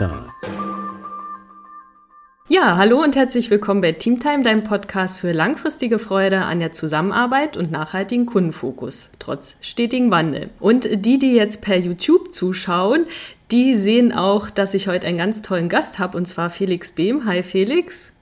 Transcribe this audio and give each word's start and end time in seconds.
Zitat. 0.00 0.30
Ja, 2.48 2.78
hallo 2.78 3.02
und 3.02 3.16
herzlich 3.16 3.50
willkommen 3.50 3.82
bei 3.82 3.92
Teamtime, 3.92 4.42
deinem 4.42 4.64
Podcast 4.64 5.18
für 5.18 5.32
langfristige 5.32 5.98
Freude 5.98 6.38
an 6.38 6.58
der 6.58 6.72
Zusammenarbeit 6.72 7.58
und 7.58 7.70
nachhaltigen 7.70 8.24
Kundenfokus, 8.24 9.10
trotz 9.18 9.58
stetigen 9.60 10.10
Wandel. 10.10 10.48
Und 10.58 11.04
die, 11.04 11.18
die 11.18 11.34
jetzt 11.34 11.60
per 11.60 11.76
YouTube 11.76 12.32
zuschauen, 12.32 13.04
die 13.50 13.74
sehen 13.74 14.12
auch, 14.12 14.48
dass 14.48 14.72
ich 14.72 14.88
heute 14.88 15.06
einen 15.06 15.18
ganz 15.18 15.42
tollen 15.42 15.68
Gast 15.68 15.98
habe, 15.98 16.16
und 16.16 16.24
zwar 16.24 16.48
Felix 16.48 16.92
Behm. 16.92 17.26
Hi 17.26 17.42
Felix. 17.42 18.14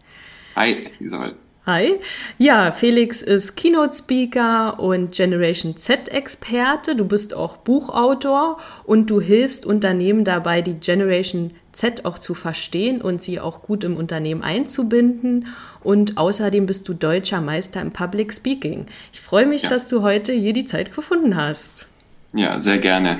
Hi, 0.57 0.91
Isabel. 0.99 1.37
Hi. 1.69 2.01
Ja, 2.39 2.73
Felix 2.73 3.21
ist 3.21 3.55
Keynote-Speaker 3.57 4.81
und 4.81 5.13
Generation 5.13 5.77
Z-Experte. 5.77 6.97
Du 6.97 7.05
bist 7.05 7.35
auch 7.35 7.59
Buchautor 7.59 8.57
und 8.85 9.11
du 9.11 9.21
hilfst 9.21 9.67
Unternehmen 9.67 10.25
dabei, 10.25 10.63
die 10.63 10.77
Generation 10.81 11.51
Z 11.73 12.07
auch 12.07 12.19
zu 12.19 12.33
verstehen 12.33 13.03
und 13.03 13.23
sie 13.23 13.39
auch 13.39 13.61
gut 13.61 13.85
im 13.85 13.99
Unternehmen 13.99 14.41
einzubinden. 14.43 15.49
Und 15.85 16.17
außerdem 16.17 16.65
bist 16.65 16.89
du 16.89 16.95
deutscher 16.95 17.43
Meister 17.43 17.83
im 17.83 17.93
Public 17.93 18.33
Speaking. 18.33 18.87
Ich 19.13 19.21
freue 19.21 19.45
mich, 19.45 19.65
ja. 19.65 19.69
dass 19.69 19.89
du 19.89 20.01
heute 20.01 20.33
hier 20.33 20.55
die 20.55 20.65
Zeit 20.65 20.95
gefunden 20.95 21.37
hast. 21.37 21.87
Ja, 22.33 22.59
sehr 22.61 22.79
gerne. 22.79 23.19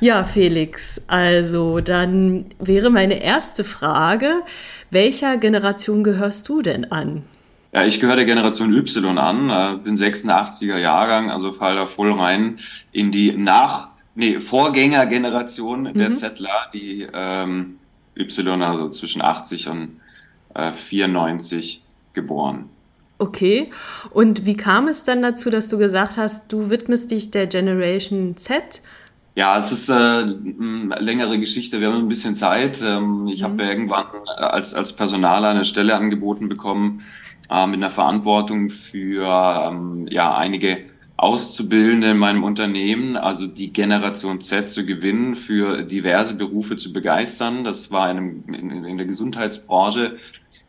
Ja, 0.00 0.24
Felix, 0.24 1.00
also 1.06 1.78
dann 1.78 2.46
wäre 2.58 2.90
meine 2.90 3.22
erste 3.22 3.62
Frage, 3.62 4.42
welcher 4.90 5.36
Generation 5.36 6.02
gehörst 6.02 6.48
du 6.48 6.60
denn 6.60 6.90
an? 6.90 7.22
Ja, 7.72 7.84
ich 7.84 8.00
gehöre 8.00 8.16
der 8.16 8.24
Generation 8.24 8.72
Y 8.72 9.18
an, 9.18 9.50
äh, 9.50 9.78
bin 9.82 9.96
86er 9.96 10.78
Jahrgang, 10.78 11.30
also 11.30 11.52
fall 11.52 11.76
da 11.76 11.86
voll 11.86 12.12
rein 12.12 12.58
in 12.92 13.10
die 13.10 13.32
Nach-, 13.32 13.88
nee, 14.14 14.40
Vorgängergeneration 14.40 15.82
mhm. 15.82 15.94
der 15.94 16.14
Zettler, 16.14 16.70
die 16.72 17.06
ähm, 17.12 17.78
Y, 18.16 18.62
also 18.62 18.88
zwischen 18.90 19.22
80 19.22 19.68
und 19.68 20.00
äh, 20.54 20.72
94 20.72 21.82
geboren. 22.14 22.70
Okay, 23.18 23.70
und 24.10 24.44
wie 24.44 24.56
kam 24.56 24.88
es 24.88 25.02
dann 25.02 25.22
dazu, 25.22 25.48
dass 25.48 25.68
du 25.68 25.78
gesagt 25.78 26.18
hast, 26.18 26.52
du 26.52 26.68
widmest 26.68 27.10
dich 27.10 27.30
der 27.30 27.46
Generation 27.46 28.36
Z? 28.36 28.82
Ja, 29.34 29.58
es 29.58 29.70
ist 29.70 29.88
äh, 29.90 29.94
eine 29.94 30.96
längere 30.98 31.38
Geschichte. 31.38 31.80
Wir 31.80 31.88
haben 31.88 31.98
ein 31.98 32.08
bisschen 32.08 32.36
Zeit. 32.36 32.82
Ähm, 32.82 33.28
ich 33.28 33.40
mhm. 33.40 33.44
habe 33.44 33.62
irgendwann 33.64 34.06
als, 34.36 34.74
als 34.74 34.94
Personaler 34.94 35.50
eine 35.50 35.64
Stelle 35.64 35.94
angeboten 35.94 36.48
bekommen 36.48 37.02
äh, 37.50 37.66
mit 37.66 37.76
einer 37.76 37.90
Verantwortung 37.90 38.70
für 38.70 39.26
ähm, 39.26 40.06
ja, 40.10 40.36
einige 40.36 40.84
Auszubildende 41.18 42.10
in 42.10 42.18
meinem 42.18 42.44
Unternehmen, 42.44 43.16
also 43.16 43.46
die 43.46 43.72
Generation 43.72 44.40
Z 44.42 44.68
zu 44.68 44.84
gewinnen, 44.84 45.34
für 45.34 45.82
diverse 45.82 46.34
Berufe 46.34 46.76
zu 46.76 46.92
begeistern. 46.92 47.64
Das 47.64 47.90
war 47.90 48.10
in, 48.10 48.16
einem, 48.18 48.44
in, 48.48 48.84
in 48.84 48.96
der 48.98 49.06
Gesundheitsbranche 49.06 50.18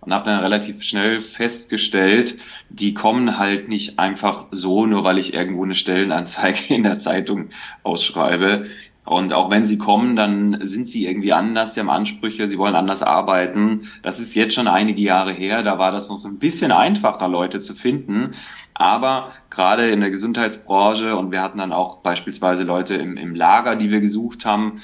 und 0.02 0.14
habe 0.14 0.26
dann 0.26 0.40
relativ 0.40 0.84
schnell 0.84 1.20
festgestellt, 1.20 2.38
die 2.70 2.94
kommen 2.94 3.38
halt 3.38 3.68
nicht 3.68 4.00
einfach 4.00 4.46
so, 4.52 4.86
nur 4.86 5.04
weil 5.04 5.18
ich 5.18 5.34
irgendwo 5.34 5.64
eine 5.64 5.76
Stellenanzeige 5.76 6.74
in 6.74 6.84
der 6.84 7.00
Zeitung 7.00 7.50
ausschreibe. 7.84 8.68
Und 9.08 9.32
auch 9.32 9.50
wenn 9.50 9.66
sie 9.66 9.78
kommen, 9.78 10.18
dann 10.18 10.60
sind 10.68 10.90
sie 10.90 11.08
irgendwie 11.08 11.32
anders, 11.32 11.74
sie 11.74 11.80
haben 11.80 11.90
Ansprüche, 11.90 12.50
sie 12.50 12.58
wollen 12.58 12.76
anders 12.76 13.02
arbeiten. 13.02 13.88
Das 14.04 14.20
ist 14.20 14.36
jetzt 14.36 14.54
schon 14.54 14.68
einige 14.68 15.02
Jahre 15.02 15.32
her, 15.32 15.64
da 15.64 15.80
war 15.80 15.94
das 15.94 16.10
noch 16.10 16.18
so 16.18 16.28
ein 16.28 16.40
bisschen 16.40 16.74
einfacher, 16.74 17.30
Leute 17.30 17.62
zu 17.62 17.74
finden. 17.74 18.36
Aber 18.74 19.32
gerade 19.50 19.90
in 19.92 20.02
der 20.02 20.12
Gesundheitsbranche 20.12 21.16
und 21.16 21.32
wir 21.32 21.42
hatten 21.42 21.58
dann 21.60 21.72
auch 21.72 22.00
beispielsweise 22.00 22.64
Leute 22.64 22.96
im, 22.96 23.16
im 23.16 23.34
Lager, 23.34 23.78
die 23.78 23.92
wir 23.92 24.02
gesucht 24.02 24.46
haben, 24.46 24.82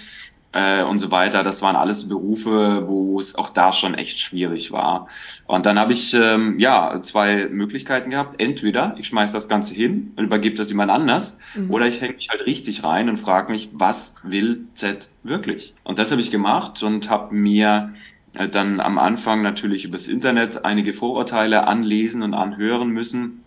äh, 0.53 0.83
und 0.83 0.99
so 0.99 1.11
weiter. 1.11 1.43
Das 1.43 1.61
waren 1.61 1.75
alles 1.75 2.07
Berufe, 2.07 2.85
wo 2.87 3.19
es 3.19 3.35
auch 3.35 3.49
da 3.49 3.73
schon 3.73 3.95
echt 3.95 4.19
schwierig 4.19 4.71
war. 4.71 5.07
Und 5.45 5.65
dann 5.65 5.77
habe 5.77 5.93
ich 5.93 6.13
ähm, 6.13 6.57
ja 6.59 7.01
zwei 7.01 7.47
Möglichkeiten 7.49 8.11
gehabt. 8.11 8.39
Entweder 8.39 8.95
ich 8.97 9.07
schmeiß 9.07 9.31
das 9.31 9.49
Ganze 9.49 9.73
hin 9.73 10.13
und 10.15 10.25
übergebe 10.25 10.55
das 10.55 10.69
jemand 10.69 10.91
anders, 10.91 11.39
mhm. 11.55 11.71
oder 11.71 11.87
ich 11.87 11.99
hänge 12.01 12.13
mich 12.13 12.29
halt 12.29 12.45
richtig 12.45 12.83
rein 12.83 13.09
und 13.09 13.17
frage 13.17 13.51
mich, 13.51 13.69
was 13.73 14.15
will 14.23 14.65
Z 14.75 15.09
wirklich? 15.23 15.73
Und 15.83 15.99
das 15.99 16.11
habe 16.11 16.21
ich 16.21 16.31
gemacht 16.31 16.81
und 16.83 17.09
habe 17.09 17.33
mir 17.35 17.93
äh, 18.35 18.47
dann 18.47 18.79
am 18.79 18.97
Anfang 18.97 19.41
natürlich 19.41 19.85
übers 19.85 20.07
Internet 20.07 20.65
einige 20.65 20.93
Vorurteile 20.93 21.67
anlesen 21.67 22.23
und 22.23 22.33
anhören 22.33 22.89
müssen 22.89 23.42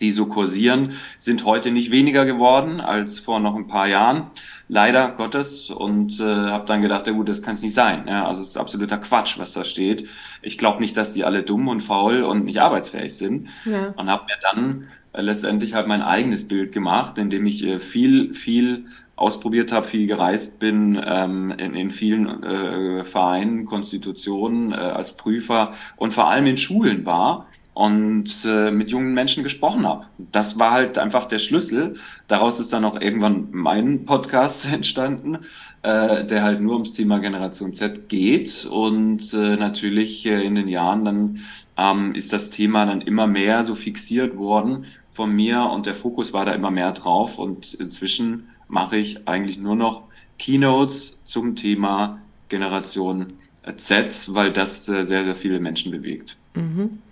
die 0.00 0.12
so 0.12 0.26
kursieren, 0.26 0.92
sind 1.18 1.44
heute 1.44 1.70
nicht 1.70 1.90
weniger 1.90 2.26
geworden 2.26 2.80
als 2.80 3.18
vor 3.18 3.40
noch 3.40 3.56
ein 3.56 3.66
paar 3.66 3.88
Jahren, 3.88 4.30
leider 4.68 5.10
Gottes. 5.10 5.70
Und 5.70 6.20
äh, 6.20 6.24
habe 6.24 6.66
dann 6.66 6.82
gedacht, 6.82 7.06
ja 7.06 7.12
gut, 7.12 7.28
das 7.28 7.42
kann 7.42 7.54
es 7.54 7.62
nicht 7.62 7.74
sein. 7.74 8.04
Ja, 8.06 8.26
also 8.26 8.42
es 8.42 8.48
ist 8.48 8.56
absoluter 8.56 8.98
Quatsch, 8.98 9.38
was 9.38 9.52
da 9.52 9.64
steht. 9.64 10.08
Ich 10.42 10.58
glaube 10.58 10.80
nicht, 10.80 10.96
dass 10.96 11.12
die 11.12 11.24
alle 11.24 11.42
dumm 11.42 11.68
und 11.68 11.82
faul 11.82 12.22
und 12.22 12.44
nicht 12.44 12.60
arbeitsfähig 12.60 13.16
sind. 13.16 13.48
Ja. 13.64 13.94
Und 13.96 14.10
habe 14.10 14.24
mir 14.24 14.38
dann 14.52 14.88
äh, 15.12 15.22
letztendlich 15.22 15.74
halt 15.74 15.86
mein 15.86 16.02
eigenes 16.02 16.46
Bild 16.46 16.72
gemacht, 16.72 17.16
indem 17.18 17.46
ich 17.46 17.64
äh, 17.64 17.78
viel, 17.78 18.34
viel 18.34 18.86
ausprobiert 19.16 19.72
habe, 19.72 19.86
viel 19.86 20.06
gereist 20.06 20.58
bin, 20.58 21.00
ähm, 21.02 21.50
in, 21.52 21.74
in 21.74 21.90
vielen 21.90 22.42
äh, 22.42 23.04
Vereinen, 23.04 23.64
Konstitutionen 23.64 24.72
äh, 24.72 24.76
als 24.76 25.16
Prüfer 25.16 25.72
und 25.96 26.12
vor 26.12 26.28
allem 26.28 26.46
in 26.46 26.58
Schulen 26.58 27.06
war 27.06 27.46
und 27.76 28.46
äh, 28.46 28.70
mit 28.70 28.90
jungen 28.90 29.12
Menschen 29.12 29.42
gesprochen 29.42 29.86
habe. 29.86 30.06
Das 30.32 30.58
war 30.58 30.70
halt 30.70 30.96
einfach 30.96 31.26
der 31.26 31.38
Schlüssel. 31.38 31.96
Daraus 32.26 32.58
ist 32.58 32.72
dann 32.72 32.86
auch 32.86 32.98
irgendwann 32.98 33.48
mein 33.50 34.06
Podcast 34.06 34.64
entstanden, 34.72 35.40
äh, 35.82 36.24
der 36.24 36.42
halt 36.42 36.62
nur 36.62 36.72
ums 36.72 36.94
Thema 36.94 37.18
Generation 37.18 37.74
Z 37.74 38.08
geht. 38.08 38.64
Und 38.64 39.34
äh, 39.34 39.56
natürlich 39.56 40.24
äh, 40.24 40.42
in 40.42 40.54
den 40.54 40.68
Jahren 40.68 41.04
dann 41.04 41.40
ähm, 41.76 42.14
ist 42.14 42.32
das 42.32 42.48
Thema 42.48 42.86
dann 42.86 43.02
immer 43.02 43.26
mehr 43.26 43.62
so 43.62 43.74
fixiert 43.74 44.38
worden 44.38 44.86
von 45.12 45.30
mir 45.30 45.60
und 45.64 45.84
der 45.84 45.94
Fokus 45.94 46.32
war 46.32 46.46
da 46.46 46.52
immer 46.52 46.70
mehr 46.70 46.92
drauf. 46.92 47.38
Und 47.38 47.74
inzwischen 47.74 48.48
mache 48.68 48.96
ich 48.96 49.28
eigentlich 49.28 49.58
nur 49.58 49.76
noch 49.76 50.04
Keynotes 50.38 51.18
zum 51.26 51.56
Thema 51.56 52.22
Generation 52.48 53.34
Z, 53.76 54.34
weil 54.34 54.50
das 54.50 54.88
äh, 54.88 55.04
sehr, 55.04 55.26
sehr 55.26 55.36
viele 55.36 55.60
Menschen 55.60 55.92
bewegt. 55.92 56.38
Mhm. 56.54 57.02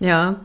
Ja, 0.00 0.40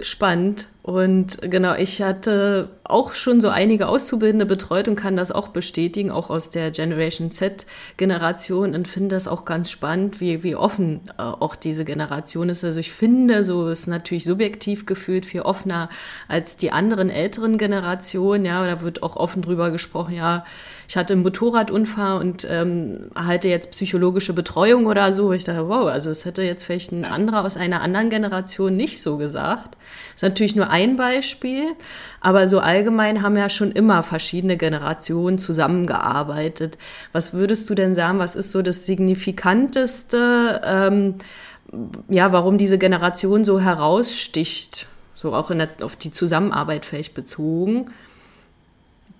spannend. 0.00 0.68
Und 0.86 1.38
genau, 1.42 1.74
ich 1.74 2.00
hatte 2.00 2.68
auch 2.84 3.14
schon 3.14 3.40
so 3.40 3.48
einige 3.48 3.88
Auszubildende 3.88 4.46
betreut 4.46 4.86
und 4.86 4.94
kann 4.94 5.16
das 5.16 5.32
auch 5.32 5.48
bestätigen, 5.48 6.12
auch 6.12 6.30
aus 6.30 6.50
der 6.50 6.70
Generation 6.70 7.32
Z-Generation 7.32 8.72
und 8.72 8.86
finde 8.86 9.16
das 9.16 9.26
auch 9.26 9.44
ganz 9.44 9.68
spannend, 9.68 10.20
wie, 10.20 10.44
wie 10.44 10.54
offen 10.54 11.00
äh, 11.18 11.22
auch 11.22 11.56
diese 11.56 11.84
Generation 11.84 12.50
ist. 12.50 12.62
Also 12.62 12.78
ich 12.78 12.92
finde, 12.92 13.44
so 13.44 13.68
ist 13.68 13.88
natürlich 13.88 14.22
subjektiv 14.22 14.86
gefühlt 14.86 15.26
viel 15.26 15.40
offener 15.40 15.90
als 16.28 16.56
die 16.56 16.70
anderen 16.70 17.10
älteren 17.10 17.58
Generationen. 17.58 18.44
Ja, 18.44 18.64
da 18.64 18.80
wird 18.80 19.02
auch 19.02 19.16
offen 19.16 19.42
drüber 19.42 19.72
gesprochen, 19.72 20.14
ja, 20.14 20.44
ich 20.88 20.96
hatte 20.96 21.14
einen 21.14 21.22
Motorradunfall 21.24 22.20
und 22.20 22.46
ähm, 22.48 23.10
halte 23.16 23.48
jetzt 23.48 23.72
psychologische 23.72 24.32
Betreuung 24.32 24.86
oder 24.86 25.12
so. 25.12 25.32
Ich 25.32 25.42
dachte, 25.42 25.68
wow, 25.68 25.88
also 25.88 26.10
es 26.10 26.24
hätte 26.24 26.42
jetzt 26.42 26.62
vielleicht 26.62 26.92
ein 26.92 27.04
anderer 27.04 27.44
aus 27.44 27.56
einer 27.56 27.80
anderen 27.80 28.08
Generation 28.08 28.76
nicht 28.76 29.02
so 29.02 29.16
gesagt. 29.16 29.76
Das 30.12 30.16
ist 30.16 30.22
natürlich 30.22 30.54
nur 30.54 30.70
ein 30.76 30.96
Beispiel, 30.96 31.72
aber 32.20 32.48
so 32.48 32.58
allgemein 32.58 33.22
haben 33.22 33.36
ja 33.36 33.48
schon 33.48 33.72
immer 33.72 34.02
verschiedene 34.02 34.56
Generationen 34.58 35.38
zusammengearbeitet. 35.38 36.76
Was 37.12 37.32
würdest 37.32 37.68
du 37.70 37.74
denn 37.74 37.94
sagen, 37.94 38.18
was 38.18 38.34
ist 38.34 38.50
so 38.52 38.60
das 38.60 38.84
Signifikanteste, 38.84 40.60
ähm, 40.64 41.14
ja, 42.08 42.32
warum 42.32 42.58
diese 42.58 42.78
Generation 42.78 43.44
so 43.44 43.58
heraussticht, 43.58 44.86
so 45.14 45.34
auch 45.34 45.50
der, 45.50 45.68
auf 45.80 45.96
die 45.96 46.12
Zusammenarbeit 46.12 46.84
vielleicht 46.84 47.14
bezogen? 47.14 47.86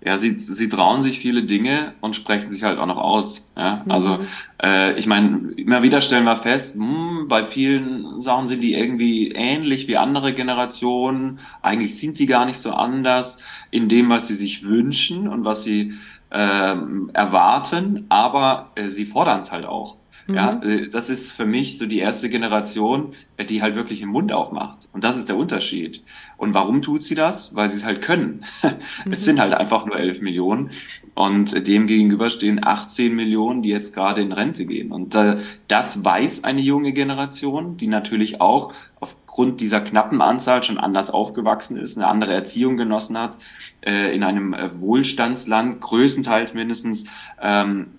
Ja, 0.04 0.19
sie, 0.19 0.38
sie 0.38 0.69
trauen 0.69 1.02
sich 1.02 1.19
viele 1.19 1.43
Dinge 1.44 1.94
und 2.00 2.14
sprechen 2.14 2.50
sich 2.50 2.62
halt 2.62 2.78
auch 2.78 2.87
noch 2.87 2.98
aus. 2.98 3.50
Ja? 3.56 3.82
Mhm. 3.84 3.90
Also 3.90 4.19
äh, 4.62 4.98
ich 4.98 5.06
meine, 5.06 5.52
immer 5.56 5.82
wieder 5.82 6.00
stellen 6.00 6.25
wir 6.25 6.37
fest, 6.37 6.76
mh, 6.76 6.87
hm, 6.87 7.28
bei 7.28 7.44
vielen 7.44 8.22
Sachen 8.22 8.48
sind 8.48 8.62
die 8.62 8.75
irgendwie 8.75 9.32
ähnlich 9.32 9.88
wie 9.88 9.96
andere 9.96 10.32
Generationen. 10.32 11.40
Eigentlich 11.62 11.98
sind 11.98 12.19
die 12.19 12.26
gar 12.26 12.44
nicht 12.44 12.58
so 12.58 12.72
anders 12.72 13.43
in 13.70 13.88
dem, 13.88 14.08
was 14.10 14.28
sie 14.28 14.34
sich 14.34 14.64
wünschen 14.64 15.28
und 15.28 15.44
was 15.44 15.64
sie 15.64 15.94
äh, 16.31 16.76
erwarten, 17.12 18.06
aber 18.08 18.70
äh, 18.75 18.88
sie 18.88 19.06
fordern 19.06 19.40
es 19.40 19.52
halt 19.52 19.64
auch. 19.64 19.96
Ja, 20.28 20.61
mhm. 20.62 20.69
äh, 20.69 20.88
das 20.88 21.11
ist 21.11 21.31
für 21.31 21.46
mich 21.46 21.78
so 21.78 21.87
die 21.87 21.99
erste 21.99 22.28
Generation, 22.28 23.14
die 23.49 23.62
halt 23.62 23.76
wirklich 23.76 24.00
den 24.00 24.08
Mund 24.08 24.32
aufmacht. 24.32 24.88
Und 24.93 25.05
das 25.05 25.17
ist 25.17 25.28
der 25.28 25.37
Unterschied. 25.37 26.02
Und 26.37 26.55
warum 26.55 26.82
tut 26.82 27.02
sie 27.02 27.14
das? 27.14 27.55
Weil 27.55 27.70
sie 27.70 27.78
es 27.78 27.84
halt 27.84 28.02
können. 28.02 28.44
Mhm. 29.05 29.12
Es 29.12 29.25
sind 29.25 29.40
halt 29.40 29.55
einfach 29.55 29.87
nur 29.87 29.99
11 29.99 30.20
Millionen. 30.20 30.70
Und 31.14 31.67
dem 31.67 31.87
gegenüber 31.87 32.31
stehen 32.31 32.64
18 32.64 33.14
Millionen, 33.14 33.62
die 33.62 33.69
jetzt 33.69 33.94
gerade 33.94 34.20
in 34.20 34.32
Rente 34.32 34.67
gehen. 34.67 34.93
Und 34.93 35.14
äh, 35.14 35.38
das 35.69 36.05
weiß 36.05 36.44
eine 36.44 36.61
junge 36.61 36.93
Generation, 36.93 37.76
die 37.76 37.87
natürlich 37.87 38.40
auch 38.40 38.73
aufgrund 39.00 39.61
dieser 39.61 39.81
knappen 39.81 40.20
Anzahl 40.20 40.62
schon 40.62 40.78
anders 40.78 41.11
aufgewachsen 41.11 41.76
ist, 41.76 41.96
eine 41.96 42.06
andere 42.06 42.32
Erziehung 42.32 42.76
genossen 42.76 43.19
hat, 43.19 43.37
äh, 43.82 44.14
in 44.14 44.23
einem 44.23 44.55
äh, 44.55 44.78
Wohlstandsland, 44.81 45.81
größtenteils 45.81 46.55
mindestens, 46.55 47.06
ähm, 47.40 47.95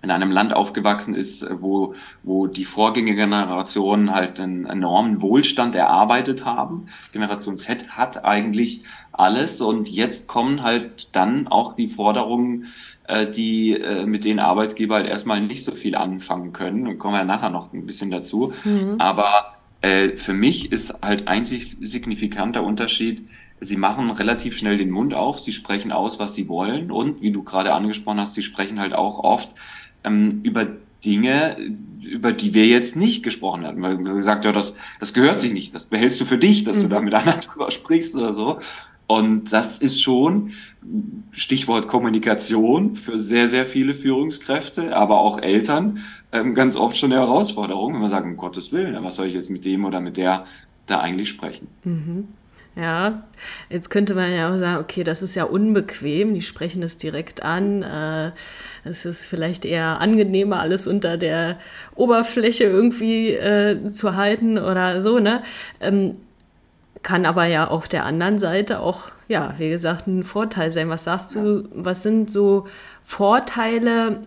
in 0.00 0.10
einem 0.10 0.30
Land 0.30 0.52
aufgewachsen 0.52 1.14
ist, 1.14 1.46
wo, 1.60 1.94
wo 2.22 2.46
die 2.46 2.64
Vorgängergenerationen 2.64 4.14
halt 4.14 4.38
einen 4.38 4.64
enormen 4.64 5.20
Wohlstand 5.22 5.74
erarbeitet 5.74 6.44
haben. 6.44 6.86
Generation 7.12 7.58
Z 7.58 7.88
hat 7.96 8.24
eigentlich 8.24 8.82
alles 9.12 9.60
und 9.60 9.88
jetzt 9.88 10.28
kommen 10.28 10.62
halt 10.62 11.08
dann 11.16 11.48
auch 11.48 11.74
die 11.74 11.88
Forderungen, 11.88 12.66
äh, 13.08 13.26
die 13.26 13.72
äh, 13.72 14.06
mit 14.06 14.24
denen 14.24 14.38
Arbeitgeber 14.38 14.96
halt 14.96 15.08
erstmal 15.08 15.40
nicht 15.40 15.64
so 15.64 15.72
viel 15.72 15.96
anfangen 15.96 16.52
können. 16.52 16.86
Und 16.86 16.98
kommen 16.98 17.14
wir 17.14 17.24
nachher 17.24 17.50
noch 17.50 17.72
ein 17.72 17.84
bisschen 17.84 18.12
dazu. 18.12 18.52
Mhm. 18.64 18.96
Aber 18.98 19.56
äh, 19.80 20.10
für 20.10 20.34
mich 20.34 20.70
ist 20.70 21.02
halt 21.02 21.26
einzig 21.26 21.76
signifikanter 21.80 22.62
Unterschied, 22.62 23.28
sie 23.60 23.76
machen 23.76 24.10
relativ 24.10 24.56
schnell 24.56 24.78
den 24.78 24.90
Mund 24.90 25.14
auf, 25.14 25.40
sie 25.40 25.52
sprechen 25.52 25.90
aus, 25.90 26.18
was 26.18 26.34
sie 26.34 26.48
wollen 26.48 26.90
und 26.90 27.20
wie 27.20 27.32
du 27.32 27.42
gerade 27.42 27.72
angesprochen 27.72 28.20
hast, 28.20 28.34
sie 28.34 28.42
sprechen 28.42 28.78
halt 28.78 28.92
auch 28.92 29.18
oft 29.20 29.50
ähm, 30.04 30.40
über 30.42 30.66
Dinge, 31.04 31.56
über 32.02 32.32
die 32.32 32.54
wir 32.54 32.66
jetzt 32.66 32.96
nicht 32.96 33.22
gesprochen 33.22 33.64
hatten, 33.64 33.82
weil 33.82 33.98
wir 33.98 34.14
gesagt 34.14 34.44
ja, 34.44 34.52
das, 34.52 34.74
das 35.00 35.14
gehört 35.14 35.40
sich 35.40 35.52
nicht, 35.52 35.74
das 35.74 35.86
behältst 35.86 36.20
du 36.20 36.24
für 36.24 36.38
dich, 36.38 36.64
dass 36.64 36.78
mhm. 36.78 36.82
du 36.82 36.88
da 36.88 37.00
mit 37.00 37.14
anderen 37.14 37.40
drüber 37.52 37.70
sprichst 37.70 38.16
oder 38.16 38.32
so. 38.32 38.58
Und 39.06 39.54
das 39.54 39.78
ist 39.78 40.02
schon 40.02 40.52
Stichwort 41.32 41.88
Kommunikation 41.88 42.94
für 42.94 43.18
sehr, 43.18 43.48
sehr 43.48 43.64
viele 43.64 43.94
Führungskräfte, 43.94 44.94
aber 44.94 45.20
auch 45.20 45.40
Eltern 45.40 46.00
ähm, 46.30 46.54
ganz 46.54 46.76
oft 46.76 46.96
schon 46.98 47.12
eine 47.12 47.22
Herausforderung, 47.22 47.94
wenn 47.94 48.02
wir 48.02 48.10
sagen, 48.10 48.32
um 48.32 48.36
Gottes 48.36 48.70
Willen, 48.70 49.02
was 49.02 49.16
soll 49.16 49.26
ich 49.26 49.34
jetzt 49.34 49.50
mit 49.50 49.64
dem 49.64 49.86
oder 49.86 50.00
mit 50.00 50.18
der 50.18 50.44
da 50.86 51.00
eigentlich 51.00 51.30
sprechen? 51.30 51.68
Mhm. 51.84 52.28
Ja, 52.78 53.24
jetzt 53.70 53.90
könnte 53.90 54.14
man 54.14 54.32
ja 54.32 54.48
auch 54.48 54.58
sagen, 54.58 54.80
okay, 54.80 55.02
das 55.02 55.20
ist 55.20 55.34
ja 55.34 55.42
unbequem, 55.42 56.32
die 56.32 56.42
sprechen 56.42 56.80
das 56.80 56.96
direkt 56.96 57.42
an. 57.42 57.82
Äh, 57.82 58.30
es 58.84 59.04
ist 59.04 59.26
vielleicht 59.26 59.64
eher 59.64 60.00
angenehmer, 60.00 60.60
alles 60.60 60.86
unter 60.86 61.16
der 61.16 61.58
Oberfläche 61.96 62.64
irgendwie 62.64 63.32
äh, 63.32 63.82
zu 63.84 64.14
halten 64.14 64.58
oder 64.58 65.02
so, 65.02 65.18
ne? 65.18 65.42
Ähm, 65.80 66.18
kann 67.02 67.26
aber 67.26 67.46
ja 67.46 67.66
auf 67.66 67.88
der 67.88 68.04
anderen 68.04 68.38
Seite 68.38 68.78
auch, 68.78 69.10
ja, 69.26 69.54
wie 69.58 69.70
gesagt, 69.70 70.06
ein 70.06 70.22
Vorteil 70.22 70.70
sein. 70.70 70.88
Was 70.88 71.04
sagst 71.04 71.34
du, 71.34 71.68
was 71.72 72.04
sind 72.04 72.30
so 72.30 72.68
Vorteile, 73.02 74.20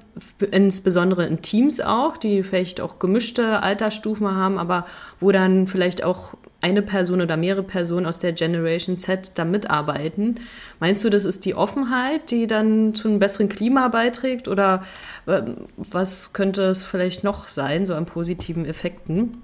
insbesondere 0.52 1.26
in 1.26 1.42
Teams 1.42 1.80
auch, 1.80 2.18
die 2.18 2.44
vielleicht 2.44 2.82
auch 2.82 3.00
gemischte 3.00 3.64
Altersstufen 3.64 4.36
haben, 4.36 4.58
aber 4.58 4.86
wo 5.20 5.32
dann 5.32 5.68
vielleicht 5.68 6.04
auch 6.04 6.34
eine 6.62 6.82
Person 6.82 7.22
oder 7.22 7.38
mehrere 7.38 7.64
Personen 7.64 8.06
aus 8.06 8.20
der 8.20 8.34
Generation 8.34 8.98
Z 8.98 9.38
da 9.38 9.46
mitarbeiten. 9.46 10.40
Meinst 10.80 11.04
du, 11.04 11.10
das 11.10 11.26
ist 11.26 11.46
die 11.46 11.56
Offenheit, 11.56 12.32
die 12.32 12.48
dann 12.48 12.94
zu 12.94 13.08
einem 13.08 13.20
besseren 13.20 13.50
Klima 13.50 13.88
beiträgt? 13.88 14.48
Oder 14.48 14.84
äh, 15.26 15.42
was 15.76 16.34
könnte 16.34 16.64
es 16.64 16.86
vielleicht 16.86 17.24
noch 17.24 17.48
sein, 17.48 17.86
so 17.86 17.96
an 17.96 18.06
positiven 18.06 18.66
Effekten? 18.66 19.42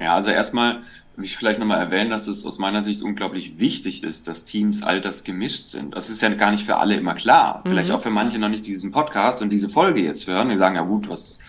Ja, 0.00 0.14
also 0.14 0.30
erstmal 0.30 0.80
will 1.16 1.24
ich 1.24 1.36
vielleicht 1.36 1.58
nochmal 1.58 1.80
erwähnen, 1.80 2.10
dass 2.10 2.28
es 2.28 2.46
aus 2.46 2.58
meiner 2.58 2.82
Sicht 2.82 3.02
unglaublich 3.02 3.58
wichtig 3.58 4.04
ist, 4.04 4.28
dass 4.28 4.44
Teams 4.44 4.84
altersgemischt 4.84 5.66
sind. 5.66 5.96
Das 5.96 6.10
ist 6.10 6.22
ja 6.22 6.28
gar 6.30 6.52
nicht 6.52 6.64
für 6.64 6.76
alle 6.76 6.94
immer 6.94 7.14
klar. 7.14 7.62
Vielleicht 7.66 7.88
mhm. 7.88 7.96
auch 7.96 8.00
für 8.00 8.10
manche 8.10 8.38
noch 8.38 8.48
nicht 8.48 8.66
diesen 8.66 8.92
Podcast 8.92 9.42
und 9.42 9.50
diese 9.50 9.68
Folge 9.68 10.00
jetzt 10.00 10.28
hören. 10.28 10.48
Die 10.48 10.56
sagen, 10.56 10.76
ja 10.76 10.82
gut, 10.82 11.10
was, 11.10 11.40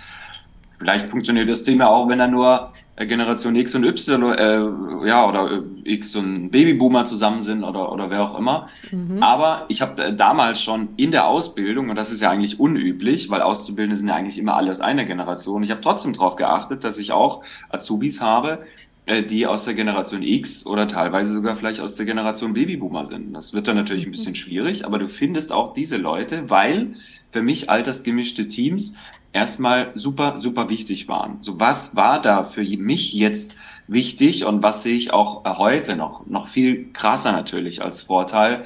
vielleicht 0.80 1.10
funktioniert 1.10 1.48
das 1.48 1.64
Thema 1.64 1.88
auch, 1.88 2.10
wenn 2.10 2.20
er 2.20 2.28
nur 2.28 2.74
Generation 3.06 3.56
X 3.56 3.76
und 3.76 3.86
Y, 3.86 4.34
äh, 4.34 5.08
ja, 5.08 5.28
oder 5.28 5.52
äh, 5.52 5.62
X 5.94 6.16
und 6.16 6.50
Babyboomer 6.50 7.06
zusammen 7.06 7.42
sind 7.42 7.64
oder, 7.64 7.92
oder 7.92 8.10
wer 8.10 8.24
auch 8.24 8.38
immer. 8.38 8.68
Mhm. 8.92 9.24
Aber 9.24 9.66
ich 9.70 9.82
habe 9.82 10.04
äh, 10.04 10.16
damals 10.16 10.62
schon 10.62 10.90
in 10.98 11.12
der 11.12 11.28
Ausbildung, 11.28 11.90
und 11.90 11.96
das 11.96 12.12
ist 12.12 12.22
ja 12.22 12.30
eigentlich 12.30 12.60
unüblich, 12.60 13.30
weil 13.30 13.42
Auszubildende 13.42 13.96
sind 13.96 14.10
ja 14.10 14.16
eigentlich 14.16 14.38
immer 14.38 14.56
alle 14.56 14.72
aus 14.72 14.82
einer 14.82 15.06
Generation, 15.06 15.64
ich 15.64 15.72
habe 15.72 15.82
trotzdem 15.82 16.14
darauf 16.14 16.36
geachtet, 16.36 16.84
dass 16.84 16.98
ich 16.98 17.12
auch 17.12 17.44
Azubis 17.70 18.22
habe, 18.22 18.60
äh, 19.06 19.24
die 19.24 19.48
aus 19.48 19.66
der 19.66 19.74
Generation 19.74 20.22
X 20.22 20.66
oder 20.68 20.88
teilweise 20.88 21.34
sogar 21.34 21.56
vielleicht 21.56 21.80
aus 21.80 21.96
der 21.96 22.06
Generation 22.06 22.54
Babyboomer 22.54 23.06
sind. 23.06 23.34
Das 23.34 23.54
wird 23.54 23.68
dann 23.68 23.76
natürlich 23.76 24.06
ein 24.06 24.12
bisschen 24.12 24.36
schwierig, 24.36 24.86
aber 24.86 25.00
du 25.00 25.08
findest 25.08 25.52
auch 25.52 25.74
diese 25.74 25.98
Leute, 25.98 26.50
weil 26.50 26.94
für 27.32 27.42
mich 27.42 27.70
altersgemischte 27.70 28.48
Teams 28.48 28.96
erstmal 29.34 29.92
super, 29.96 30.40
super 30.40 30.70
wichtig 30.70 31.08
waren. 31.08 31.38
So 31.42 31.60
was 31.60 31.96
war 31.96 32.22
da 32.22 32.44
für 32.44 32.64
mich 32.64 33.14
jetzt 33.14 33.56
wichtig 33.88 34.46
und 34.46 34.64
was 34.64 34.84
sehe 34.84 34.96
ich 34.96 35.14
auch 35.14 35.44
heute 35.58 35.96
noch, 35.96 36.26
noch 36.28 36.48
viel 36.48 36.92
krasser 36.94 37.32
natürlich 37.32 37.84
als 37.84 38.02
Vorteil, 38.02 38.64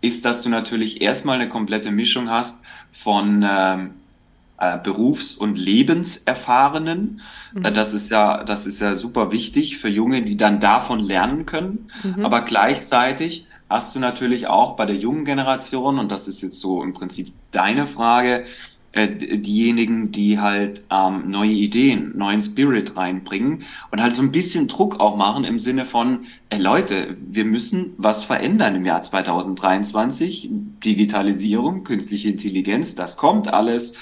ist, 0.00 0.24
dass 0.24 0.42
du 0.42 0.48
natürlich 0.48 1.00
erstmal 1.00 1.40
eine 1.40 1.48
komplette 1.48 1.90
Mischung 1.90 2.28
hast 2.28 2.64
von 2.92 3.44
ähm, 3.48 3.90
äh, 4.58 4.78
Berufs- 4.78 5.36
und 5.36 5.58
Lebenserfahrenen. 5.58 7.20
Mhm. 7.54 7.64
Äh, 7.64 7.72
das 7.72 7.94
ist 7.94 8.10
ja, 8.10 8.44
das 8.44 8.66
ist 8.66 8.80
ja 8.80 8.94
super 8.94 9.32
wichtig 9.32 9.78
für 9.78 9.88
Junge, 9.88 10.22
die 10.22 10.36
dann 10.36 10.60
davon 10.60 11.00
lernen 11.00 11.46
können. 11.46 11.90
Mhm. 12.02 12.24
Aber 12.24 12.42
gleichzeitig 12.42 13.46
hast 13.68 13.94
du 13.94 13.98
natürlich 13.98 14.46
auch 14.46 14.76
bei 14.76 14.86
der 14.86 14.96
jungen 14.96 15.24
Generation, 15.24 15.98
und 15.98 16.12
das 16.12 16.28
ist 16.28 16.42
jetzt 16.42 16.60
so 16.60 16.82
im 16.82 16.92
Prinzip 16.92 17.32
deine 17.50 17.86
Frage, 17.86 18.40
äh, 18.42 18.46
diejenigen, 18.94 20.12
die 20.12 20.40
halt 20.40 20.84
ähm, 20.90 21.30
neue 21.30 21.52
Ideen, 21.52 22.16
neuen 22.16 22.42
Spirit 22.42 22.96
reinbringen 22.96 23.62
und 23.90 24.02
halt 24.02 24.14
so 24.14 24.22
ein 24.22 24.32
bisschen 24.32 24.68
Druck 24.68 25.00
auch 25.00 25.16
machen 25.16 25.44
im 25.44 25.58
Sinne 25.58 25.84
von, 25.84 26.20
äh, 26.50 26.58
Leute, 26.58 27.16
wir 27.20 27.44
müssen 27.44 27.94
was 27.96 28.24
verändern 28.24 28.76
im 28.76 28.84
Jahr 28.84 29.02
2023. 29.02 30.50
Digitalisierung, 30.84 31.84
künstliche 31.84 32.28
Intelligenz, 32.30 32.94
das 32.94 33.16
kommt 33.16 33.52
alles. 33.52 33.94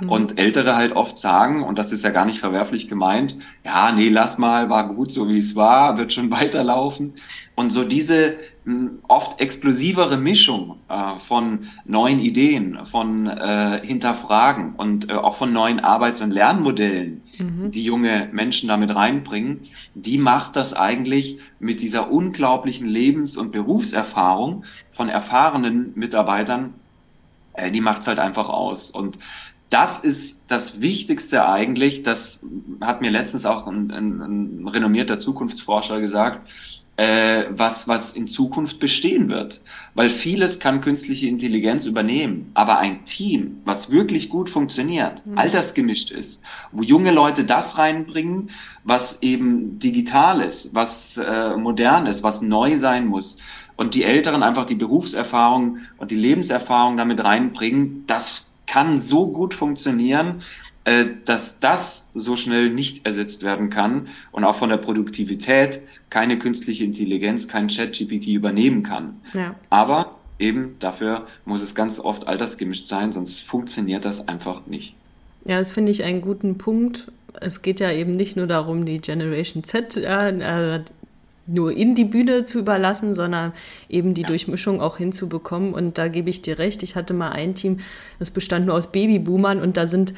Mhm. 0.00 0.08
Und 0.08 0.38
Ältere 0.38 0.76
halt 0.76 0.92
oft 0.92 1.18
sagen, 1.18 1.62
und 1.62 1.78
das 1.78 1.92
ist 1.92 2.04
ja 2.04 2.10
gar 2.10 2.24
nicht 2.24 2.40
verwerflich 2.40 2.88
gemeint, 2.88 3.36
ja, 3.64 3.92
nee, 3.92 4.08
lass 4.08 4.38
mal, 4.38 4.70
war 4.70 4.88
gut 4.88 5.12
so 5.12 5.28
wie 5.28 5.38
es 5.38 5.54
war, 5.56 5.98
wird 5.98 6.12
schon 6.12 6.30
weiterlaufen. 6.40 7.14
Und 7.54 7.72
so 7.72 7.84
diese 7.84 8.36
hm, 8.64 9.00
oft 9.08 9.40
explosivere 9.40 10.16
Mischung 10.16 10.76
äh, 10.88 11.18
von 11.18 11.66
neuen 11.84 12.20
Ideen, 12.20 12.84
von 12.84 13.26
äh, 13.26 13.80
Hinterfragen 13.82 14.74
und 14.76 15.10
äh, 15.10 15.14
auch 15.14 15.34
von 15.34 15.52
neuen 15.52 15.80
Arbeits- 15.80 16.22
und 16.22 16.30
Lernmodellen, 16.30 17.22
mhm. 17.38 17.70
die 17.70 17.84
junge 17.84 18.28
Menschen 18.32 18.68
damit 18.68 18.94
reinbringen, 18.94 19.66
die 19.94 20.18
macht 20.18 20.56
das 20.56 20.74
eigentlich 20.74 21.38
mit 21.58 21.80
dieser 21.80 22.10
unglaublichen 22.10 22.88
Lebens- 22.88 23.36
und 23.36 23.52
Berufserfahrung 23.52 24.64
von 24.90 25.08
erfahrenen 25.08 25.92
Mitarbeitern, 25.94 26.74
äh, 27.54 27.70
die 27.70 27.80
macht 27.80 28.02
es 28.02 28.08
halt 28.08 28.18
einfach 28.18 28.48
aus. 28.48 28.90
Und 28.90 29.18
das 29.70 30.00
ist 30.00 30.44
das 30.48 30.80
Wichtigste 30.80 31.48
eigentlich. 31.48 32.02
Das 32.02 32.44
hat 32.80 33.00
mir 33.00 33.10
letztens 33.10 33.46
auch 33.46 33.66
ein, 33.66 33.90
ein, 33.90 34.20
ein 34.62 34.68
renommierter 34.68 35.18
Zukunftsforscher 35.18 36.00
gesagt, 36.00 36.40
äh, 36.96 37.44
was, 37.50 37.86
was 37.86 38.12
in 38.12 38.26
Zukunft 38.26 38.80
bestehen 38.80 39.28
wird. 39.28 39.62
Weil 39.94 40.10
vieles 40.10 40.58
kann 40.58 40.80
künstliche 40.80 41.28
Intelligenz 41.28 41.86
übernehmen. 41.86 42.50
Aber 42.52 42.78
ein 42.78 43.04
Team, 43.04 43.60
was 43.64 43.92
wirklich 43.92 44.28
gut 44.28 44.50
funktioniert, 44.50 45.24
mhm. 45.24 45.38
altersgemischt 45.38 46.10
ist, 46.10 46.42
wo 46.72 46.82
junge 46.82 47.12
Leute 47.12 47.44
das 47.44 47.78
reinbringen, 47.78 48.50
was 48.82 49.22
eben 49.22 49.78
digital 49.78 50.40
ist, 50.40 50.74
was 50.74 51.16
äh, 51.16 51.56
modern 51.56 52.06
ist, 52.06 52.24
was 52.24 52.42
neu 52.42 52.76
sein 52.76 53.06
muss, 53.06 53.38
und 53.76 53.94
die 53.94 54.02
Älteren 54.02 54.42
einfach 54.42 54.66
die 54.66 54.74
Berufserfahrung 54.74 55.78
und 55.96 56.10
die 56.10 56.16
Lebenserfahrung 56.16 56.98
damit 56.98 57.24
reinbringen, 57.24 58.04
das 58.06 58.44
kann 58.70 59.00
so 59.00 59.26
gut 59.26 59.52
funktionieren, 59.52 60.42
äh, 60.84 61.06
dass 61.24 61.58
das 61.58 62.10
so 62.14 62.36
schnell 62.36 62.70
nicht 62.70 63.04
ersetzt 63.04 63.42
werden 63.42 63.68
kann 63.68 64.06
und 64.30 64.44
auch 64.44 64.54
von 64.54 64.68
der 64.68 64.76
Produktivität 64.76 65.80
keine 66.08 66.38
künstliche 66.38 66.84
Intelligenz, 66.84 67.48
kein 67.48 67.66
Chat-GPT 67.66 68.28
übernehmen 68.28 68.84
kann. 68.84 69.20
Ja. 69.34 69.56
Aber 69.70 70.14
eben 70.38 70.76
dafür 70.78 71.26
muss 71.44 71.62
es 71.62 71.74
ganz 71.74 71.98
oft 71.98 72.28
altersgemischt 72.28 72.86
sein, 72.86 73.10
sonst 73.10 73.42
funktioniert 73.42 74.04
das 74.04 74.28
einfach 74.28 74.64
nicht. 74.66 74.94
Ja, 75.46 75.58
das 75.58 75.72
finde 75.72 75.90
ich 75.90 76.04
einen 76.04 76.20
guten 76.20 76.56
Punkt. 76.56 77.10
Es 77.40 77.62
geht 77.62 77.80
ja 77.80 77.90
eben 77.90 78.12
nicht 78.12 78.36
nur 78.36 78.46
darum, 78.46 78.84
die 78.84 79.00
Generation 79.00 79.64
Z, 79.64 79.96
äh, 79.96 80.80
nur 81.52 81.76
in 81.76 81.94
die 81.94 82.04
Bühne 82.04 82.44
zu 82.44 82.58
überlassen, 82.58 83.14
sondern 83.14 83.52
eben 83.88 84.14
die 84.14 84.22
ja. 84.22 84.28
Durchmischung 84.28 84.80
auch 84.80 84.96
hinzubekommen. 84.96 85.74
Und 85.74 85.98
da 85.98 86.08
gebe 86.08 86.30
ich 86.30 86.42
dir 86.42 86.58
recht. 86.58 86.82
Ich 86.82 86.96
hatte 86.96 87.14
mal 87.14 87.30
ein 87.30 87.54
Team, 87.54 87.80
das 88.18 88.30
bestand 88.30 88.66
nur 88.66 88.74
aus 88.74 88.92
Babyboomern 88.92 89.60
und 89.60 89.76
da 89.76 89.86
sind 89.86 90.14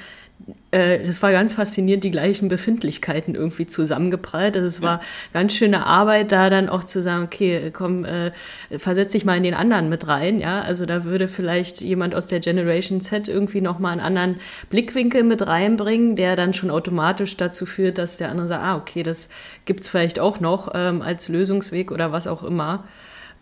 äh, 0.72 0.98
das 0.98 1.22
war 1.22 1.32
ganz 1.32 1.52
faszinierend, 1.52 2.02
die 2.02 2.10
gleichen 2.10 2.48
Befindlichkeiten 2.48 3.34
irgendwie 3.34 3.66
zusammengeprallt. 3.66 4.56
Also 4.56 4.66
es 4.66 4.82
war 4.82 5.00
ganz 5.32 5.54
schöne 5.54 5.86
Arbeit, 5.86 6.32
da 6.32 6.50
dann 6.50 6.68
auch 6.68 6.84
zu 6.84 7.02
sagen, 7.02 7.24
okay, 7.24 7.70
komm, 7.72 8.04
äh, 8.04 8.32
versetz 8.78 9.12
dich 9.12 9.24
mal 9.24 9.36
in 9.36 9.42
den 9.42 9.54
anderen 9.54 9.88
mit 9.88 10.08
rein, 10.08 10.40
ja. 10.40 10.62
Also 10.62 10.86
da 10.86 11.04
würde 11.04 11.28
vielleicht 11.28 11.82
jemand 11.82 12.14
aus 12.14 12.26
der 12.26 12.40
Generation 12.40 13.00
Z 13.00 13.28
irgendwie 13.28 13.60
nochmal 13.60 13.92
einen 13.92 14.00
anderen 14.00 14.40
Blickwinkel 14.70 15.24
mit 15.24 15.46
reinbringen, 15.46 16.16
der 16.16 16.36
dann 16.36 16.54
schon 16.54 16.70
automatisch 16.70 17.36
dazu 17.36 17.66
führt, 17.66 17.98
dass 17.98 18.16
der 18.16 18.30
andere 18.30 18.48
sagt, 18.48 18.64
ah, 18.64 18.76
okay, 18.76 19.02
das 19.02 19.28
gibt's 19.66 19.88
vielleicht 19.88 20.18
auch 20.18 20.40
noch 20.40 20.72
ähm, 20.74 21.02
als 21.02 21.28
Lösungsweg 21.28 21.90
oder 21.92 22.12
was 22.12 22.26
auch 22.26 22.42
immer. 22.42 22.84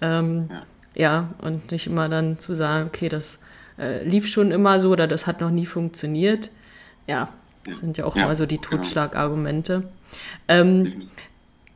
Ähm, 0.02 0.48
ja. 0.50 0.62
ja, 0.94 1.28
und 1.42 1.70
nicht 1.70 1.86
immer 1.86 2.08
dann 2.08 2.38
zu 2.38 2.54
sagen, 2.54 2.88
okay, 2.88 3.08
das 3.08 3.38
äh, 3.78 4.02
lief 4.04 4.26
schon 4.26 4.50
immer 4.50 4.80
so 4.80 4.90
oder 4.90 5.06
das 5.06 5.26
hat 5.26 5.40
noch 5.40 5.50
nie 5.50 5.66
funktioniert. 5.66 6.50
Ja, 7.06 7.28
das 7.64 7.78
sind 7.80 7.98
ja 7.98 8.04
auch 8.04 8.16
ja, 8.16 8.24
immer 8.24 8.36
so 8.36 8.46
die 8.46 8.56
genau. 8.56 8.76
Totschlagargumente. 8.76 9.80
Genau. 9.80 9.90
Ähm, 10.48 11.08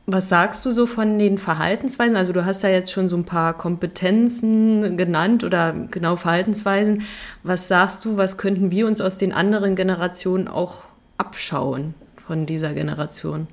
was 0.07 0.29
sagst 0.29 0.63
du 0.65 0.71
so 0.71 0.85
von 0.85 1.17
den 1.17 1.39
Verhaltensweisen? 1.39 2.15
Also 2.15 2.31
du 2.31 2.45
hast 2.45 2.61
ja 2.61 2.69
jetzt 2.69 2.91
schon 2.91 3.09
so 3.09 3.17
ein 3.17 3.25
paar 3.25 3.57
Kompetenzen 3.57 4.97
genannt 4.97 5.43
oder 5.43 5.73
genau 5.73 6.15
Verhaltensweisen. 6.15 7.03
Was 7.41 7.67
sagst 7.67 8.05
du, 8.05 8.15
was 8.15 8.37
könnten 8.37 8.69
wir 8.69 8.85
uns 8.85 9.01
aus 9.01 9.17
den 9.17 9.33
anderen 9.33 9.75
Generationen 9.75 10.47
auch 10.47 10.83
abschauen 11.17 11.95
von 12.27 12.45
dieser 12.45 12.73
Generation? 12.73 13.47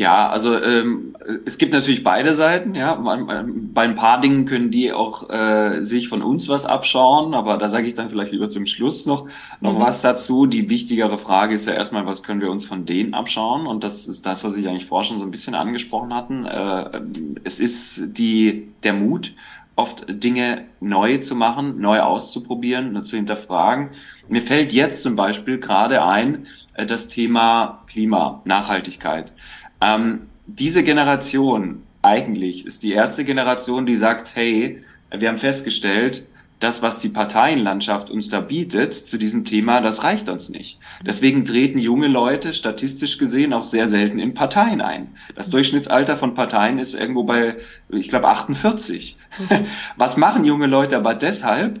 Ja, 0.00 0.30
also 0.30 0.58
ähm, 0.58 1.14
es 1.44 1.58
gibt 1.58 1.74
natürlich 1.74 2.02
beide 2.02 2.32
Seiten. 2.32 2.74
Ja, 2.74 2.94
bei 2.94 3.82
ein 3.82 3.96
paar 3.96 4.18
Dingen 4.18 4.46
können 4.46 4.70
die 4.70 4.94
auch 4.94 5.28
äh, 5.28 5.82
sich 5.82 6.08
von 6.08 6.22
uns 6.22 6.48
was 6.48 6.64
abschauen, 6.64 7.34
aber 7.34 7.58
da 7.58 7.68
sage 7.68 7.86
ich 7.86 7.96
dann 7.96 8.08
vielleicht 8.08 8.32
lieber 8.32 8.48
zum 8.48 8.64
Schluss 8.64 9.04
noch 9.04 9.28
noch 9.60 9.74
mhm. 9.74 9.80
was 9.80 10.00
dazu. 10.00 10.46
Die 10.46 10.70
wichtigere 10.70 11.18
Frage 11.18 11.54
ist 11.54 11.66
ja 11.66 11.74
erstmal, 11.74 12.06
was 12.06 12.22
können 12.22 12.40
wir 12.40 12.50
uns 12.50 12.64
von 12.64 12.86
denen 12.86 13.12
abschauen? 13.12 13.66
Und 13.66 13.84
das 13.84 14.08
ist 14.08 14.24
das, 14.24 14.42
was 14.42 14.56
ich 14.56 14.66
eigentlich 14.68 14.86
vorher 14.86 15.06
schon 15.06 15.18
so 15.18 15.24
ein 15.26 15.30
bisschen 15.30 15.54
angesprochen 15.54 16.14
hatten. 16.14 16.46
Äh, 16.46 17.02
es 17.44 17.60
ist 17.60 18.16
die 18.16 18.68
der 18.82 18.94
Mut, 18.94 19.34
oft 19.76 20.06
Dinge 20.08 20.64
neu 20.80 21.18
zu 21.18 21.34
machen, 21.34 21.78
neu 21.78 22.00
auszuprobieren, 22.00 23.04
zu 23.04 23.16
hinterfragen. 23.16 23.90
Mir 24.28 24.40
fällt 24.40 24.72
jetzt 24.72 25.02
zum 25.02 25.14
Beispiel 25.14 25.58
gerade 25.58 26.02
ein 26.02 26.46
äh, 26.72 26.86
das 26.86 27.08
Thema 27.08 27.82
Klima, 27.86 28.40
Nachhaltigkeit. 28.46 29.34
Ähm, 29.80 30.22
diese 30.46 30.82
Generation 30.82 31.82
eigentlich 32.02 32.66
ist 32.66 32.82
die 32.82 32.92
erste 32.92 33.24
Generation, 33.24 33.86
die 33.86 33.96
sagt, 33.96 34.34
hey, 34.34 34.82
wir 35.10 35.28
haben 35.28 35.38
festgestellt, 35.38 36.26
das, 36.60 36.82
was 36.82 36.98
die 36.98 37.08
Parteienlandschaft 37.08 38.10
uns 38.10 38.28
da 38.28 38.40
bietet 38.40 38.94
zu 38.94 39.16
diesem 39.16 39.46
Thema, 39.46 39.80
das 39.80 40.04
reicht 40.04 40.28
uns 40.28 40.50
nicht. 40.50 40.78
Deswegen 41.04 41.46
treten 41.46 41.78
junge 41.78 42.06
Leute 42.06 42.52
statistisch 42.52 43.16
gesehen 43.16 43.54
auch 43.54 43.62
sehr 43.62 43.88
selten 43.88 44.18
in 44.18 44.34
Parteien 44.34 44.82
ein. 44.82 45.08
Das 45.34 45.48
Durchschnittsalter 45.48 46.18
von 46.18 46.34
Parteien 46.34 46.78
ist 46.78 46.94
irgendwo 46.94 47.24
bei, 47.24 47.56
ich 47.88 48.08
glaube, 48.08 48.28
48. 48.28 49.16
Was 49.96 50.18
machen 50.18 50.44
junge 50.44 50.66
Leute 50.66 50.98
aber 50.98 51.14
deshalb? 51.14 51.80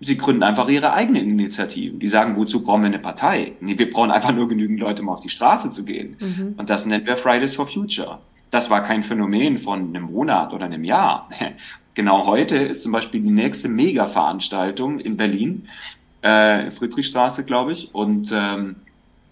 Sie 0.00 0.16
gründen 0.16 0.42
einfach 0.42 0.68
ihre 0.68 0.92
eigenen 0.92 1.28
Initiativen. 1.28 1.98
Die 1.98 2.06
sagen, 2.06 2.36
wozu 2.36 2.62
brauchen 2.62 2.82
wir 2.82 2.86
eine 2.86 3.00
Partei? 3.00 3.52
Nee, 3.60 3.78
wir 3.78 3.90
brauchen 3.90 4.10
einfach 4.10 4.32
nur 4.32 4.48
genügend 4.48 4.78
Leute, 4.80 5.02
um 5.02 5.08
auf 5.08 5.20
die 5.20 5.28
Straße 5.28 5.72
zu 5.72 5.84
gehen. 5.84 6.16
Mhm. 6.20 6.54
Und 6.56 6.70
das 6.70 6.86
nennen 6.86 7.06
wir 7.06 7.16
Fridays 7.16 7.54
for 7.54 7.66
Future. 7.66 8.20
Das 8.50 8.70
war 8.70 8.82
kein 8.82 9.02
Phänomen 9.02 9.58
von 9.58 9.88
einem 9.88 10.04
Monat 10.04 10.52
oder 10.52 10.66
einem 10.66 10.84
Jahr. 10.84 11.28
Genau 11.94 12.26
heute 12.26 12.58
ist 12.58 12.84
zum 12.84 12.92
Beispiel 12.92 13.20
die 13.20 13.30
nächste 13.30 13.68
Mega-Veranstaltung 13.68 15.00
in 15.00 15.16
Berlin, 15.16 15.66
äh, 16.22 16.70
Friedrichstraße, 16.70 17.44
glaube 17.44 17.72
ich. 17.72 17.92
Und 17.92 18.32
ähm, 18.32 18.76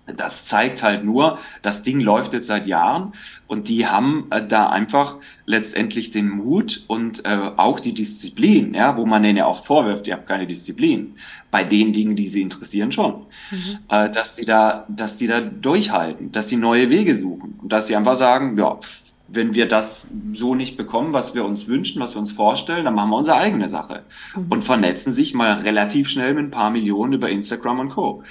das 0.07 0.45
zeigt 0.45 0.83
halt 0.83 1.05
nur, 1.05 1.39
das 1.63 1.83
Ding 1.83 2.01
läuft 2.01 2.33
jetzt 2.33 2.47
seit 2.47 2.67
Jahren 2.67 3.13
und 3.47 3.69
die 3.69 3.87
haben 3.87 4.27
äh, 4.31 4.47
da 4.47 4.69
einfach 4.69 5.17
letztendlich 5.47 6.11
den 6.11 6.29
Mut 6.29 6.85
und 6.87 7.25
äh, 7.25 7.51
auch 7.57 7.81
die 7.81 7.93
Disziplin, 7.95 8.75
ja, 8.75 8.97
wo 8.97 9.07
man 9.07 9.23
denen 9.23 9.39
ja 9.39 9.47
oft 9.47 9.65
vorwirft, 9.65 10.07
ihr 10.07 10.15
habt 10.15 10.27
keine 10.27 10.47
Disziplin. 10.47 11.15
Bei 11.51 11.65
den 11.65 11.93
Dingen, 11.93 12.17
die 12.17 12.29
sie 12.29 12.43
interessieren, 12.43 12.93
schon. 12.93 13.27
Mhm. 13.51 13.79
Äh, 13.89 14.11
dass 14.11 14.37
sie 14.37 14.45
da, 14.45 14.87
dass 14.89 15.17
die 15.17 15.27
da 15.27 15.41
durchhalten, 15.41 16.33
dass 16.33 16.49
sie 16.49 16.57
neue 16.57 16.91
Wege 16.91 17.17
suchen 17.17 17.59
und 17.63 17.73
dass 17.73 17.89
sie 17.89 17.97
einfach 17.97 18.17
sagen, 18.17 18.57
ja, 18.59 18.79
wenn 19.29 19.55
wir 19.55 19.67
das 19.67 20.09
so 20.35 20.55
nicht 20.55 20.77
bekommen, 20.77 21.13
was 21.13 21.35
wir 21.35 21.45
uns 21.45 21.67
wünschen, 21.67 22.01
was 22.01 22.15
wir 22.15 22.21
uns 22.21 22.31
vorstellen, 22.31 22.85
dann 22.85 22.95
machen 22.95 23.11
wir 23.11 23.17
unsere 23.17 23.37
eigene 23.39 23.69
Sache 23.69 24.05
mhm. 24.37 24.47
und 24.51 24.63
vernetzen 24.63 25.13
sich 25.13 25.35
mal 25.35 25.53
relativ 25.53 26.09
schnell 26.09 26.35
mit 26.35 26.45
ein 26.45 26.51
paar 26.51 26.71
Millionen 26.71 27.15
über 27.15 27.29
Instagram 27.29 27.81
und 27.81 27.89
Co. 27.91 28.23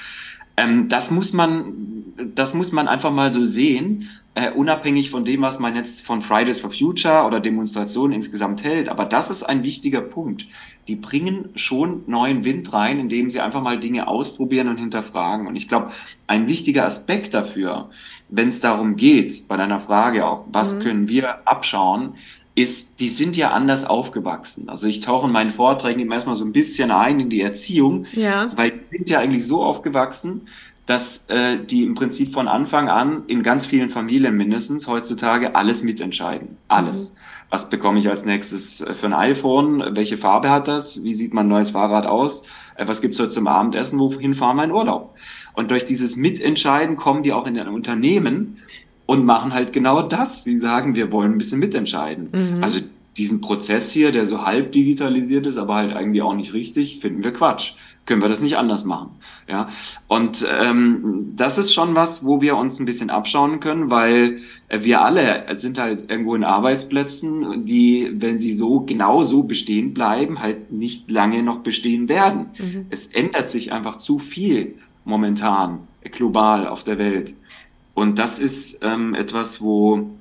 Ähm, 0.58 0.90
das 0.90 1.12
muss 1.12 1.34
man, 1.34 2.14
das 2.34 2.54
muss 2.54 2.72
man 2.72 2.88
einfach 2.88 3.12
mal 3.12 3.32
so 3.34 3.46
sehen, 3.46 4.10
äh, 4.36 4.52
unabhängig 4.52 5.10
von 5.10 5.24
dem, 5.24 5.42
was 5.42 5.60
man 5.60 5.76
jetzt 5.76 6.06
von 6.06 6.22
Fridays 6.22 6.60
for 6.60 6.70
Future 6.70 7.24
oder 7.26 7.40
Demonstrationen 7.40 8.14
insgesamt 8.14 8.64
hält. 8.64 8.90
Aber 8.90 9.06
das 9.06 9.30
ist 9.30 9.44
ein 9.44 9.64
wichtiger 9.64 10.02
Punkt. 10.02 10.48
Die 10.88 10.96
bringen 10.96 11.50
schon 11.56 12.04
neuen 12.08 12.44
Wind 12.44 12.72
rein, 12.74 13.00
indem 13.00 13.32
sie 13.32 13.40
einfach 13.40 13.62
mal 13.62 13.80
Dinge 13.80 14.08
ausprobieren 14.08 14.68
und 14.68 14.78
hinterfragen. 14.78 15.48
Und 15.48 15.56
ich 15.56 15.68
glaube, 15.68 15.90
ein 16.28 16.48
wichtiger 16.48 16.86
Aspekt 16.86 17.34
dafür, 17.34 17.90
wenn 18.30 18.50
es 18.50 18.60
darum 18.60 18.98
geht, 18.98 19.48
bei 19.48 19.56
deiner 19.56 19.80
Frage 19.80 20.26
auch, 20.28 20.46
was 20.52 20.76
mhm. 20.76 20.80
können 20.82 21.10
wir 21.10 21.48
abschauen, 21.48 22.16
ist, 22.56 23.02
die 23.02 23.10
sind 23.10 23.36
ja 23.36 23.52
anders 23.52 23.86
aufgewachsen. 23.86 24.70
Also 24.70 24.88
ich 24.88 25.02
tauche 25.02 25.28
in 25.28 25.34
meinen 25.34 25.52
Vorträgen 25.52 26.00
immer 26.00 26.16
erstmal 26.16 26.38
so 26.38 26.46
ein 26.46 26.54
bisschen 26.54 26.90
ein 26.90 27.20
in 27.20 27.30
die 27.30 27.42
Erziehung, 27.42 28.06
ja. 28.14 28.50
weil 28.56 28.72
die 28.72 28.80
sind 28.80 29.10
ja 29.10 29.20
eigentlich 29.20 29.46
so 29.46 29.62
aufgewachsen, 29.62 30.48
dass 30.86 31.28
äh, 31.30 31.58
die 31.58 31.84
im 31.84 31.96
Prinzip 31.96 32.32
von 32.32 32.48
Anfang 32.48 32.90
an 32.90 33.24
in 33.28 33.44
ganz 33.44 33.66
vielen 33.66 33.90
Familien 33.90 34.38
mindestens 34.38 34.88
heutzutage 34.88 35.56
alles 35.56 35.84
mitentscheiden. 35.84 36.58
Alles. 36.68 37.14
Mhm. 37.14 37.20
Was 37.50 37.70
bekomme 37.70 38.00
ich 38.00 38.10
als 38.10 38.26
nächstes 38.26 38.82
äh, 38.82 38.94
für 38.94 39.08
ein 39.08 39.14
iPhone? 39.14 39.96
Welche 39.96 40.18
Farbe 40.18 40.50
hat 40.50 40.68
das? 40.68 41.04
Wie 41.04 41.14
sieht 41.14 41.34
mein 41.34 41.48
neues 41.48 41.72
Fahrrad 41.72 42.06
aus? 42.06 42.44
Äh, 42.76 42.88
was 42.88 43.02
gibt's 43.02 43.20
heute 43.20 43.32
zum 43.32 43.48
Abendessen? 43.48 44.00
Wohin 44.00 44.34
fahren 44.34 44.58
wir 44.58 44.64
in 44.64 44.72
Urlaub? 44.72 45.16
Und 45.54 45.72
durch 45.72 45.86
dieses 45.86 46.16
Mitentscheiden 46.16 46.96
kommen 46.96 47.24
die 47.24 47.34
auch 47.34 47.48
in 47.48 47.60
ein 47.60 47.68
Unternehmen 47.68 48.62
und 49.06 49.26
machen 49.26 49.54
halt 49.54 49.74
genau 49.74 50.02
das. 50.02 50.44
Sie 50.44 50.58
sagen, 50.58 50.96
wir 50.96 51.12
wollen 51.12 51.34
ein 51.34 51.38
bisschen 51.38 51.60
mitentscheiden. 51.60 52.30
Mhm. 52.32 52.64
Also 52.64 52.80
diesen 53.18 53.42
Prozess 53.42 53.92
hier, 53.92 54.12
der 54.12 54.26
so 54.26 54.46
halb 54.46 54.72
digitalisiert 54.72 55.48
ist, 55.48 55.58
aber 55.58 55.76
halt 55.76 55.96
eigentlich 55.96 56.22
auch 56.22 56.34
nicht 56.34 56.54
richtig, 56.54 57.00
finden 57.00 57.24
wir 57.24 57.32
Quatsch. 57.32 57.74
Können 58.06 58.22
wir 58.22 58.30
das 58.30 58.42
nicht 58.42 58.58
anders 58.58 58.86
machen? 58.86 59.12
Ja, 59.48 59.70
und 60.08 60.46
ähm, 60.62 61.34
das 61.36 61.58
ist 61.58 61.74
schon 61.74 61.96
was, 61.96 62.24
wo 62.24 62.40
wir 62.40 62.56
uns 62.56 62.80
ein 62.80 62.86
bisschen 62.86 63.10
abschauen 63.10 63.60
können, 63.60 63.90
weil 63.90 64.38
wir 64.70 65.02
alle 65.02 65.46
sind 65.56 65.80
halt 65.80 66.12
irgendwo 66.12 66.36
in 66.36 66.44
Arbeitsplätzen, 66.44 67.66
die, 67.66 68.12
wenn 68.14 68.40
sie 68.40 68.54
so 68.54 68.82
genau 68.82 69.24
so 69.24 69.44
bestehen 69.44 69.96
bleiben, 69.96 70.40
halt 70.40 70.72
nicht 70.72 71.10
lange 71.10 71.42
noch 71.42 71.60
bestehen 71.60 72.08
werden. 72.08 72.48
Mhm. 72.60 72.86
Es 72.92 73.08
ändert 73.08 73.50
sich 73.50 73.72
einfach 73.72 73.98
zu 73.98 74.20
viel 74.20 74.76
momentan 75.04 75.80
global 76.12 76.68
auf 76.68 76.84
der 76.84 77.00
Welt. 77.00 77.34
Und 77.96 78.20
das 78.20 78.38
ist 78.40 78.80
ähm, 78.84 79.16
etwas, 79.16 79.62
wo, 79.62 80.12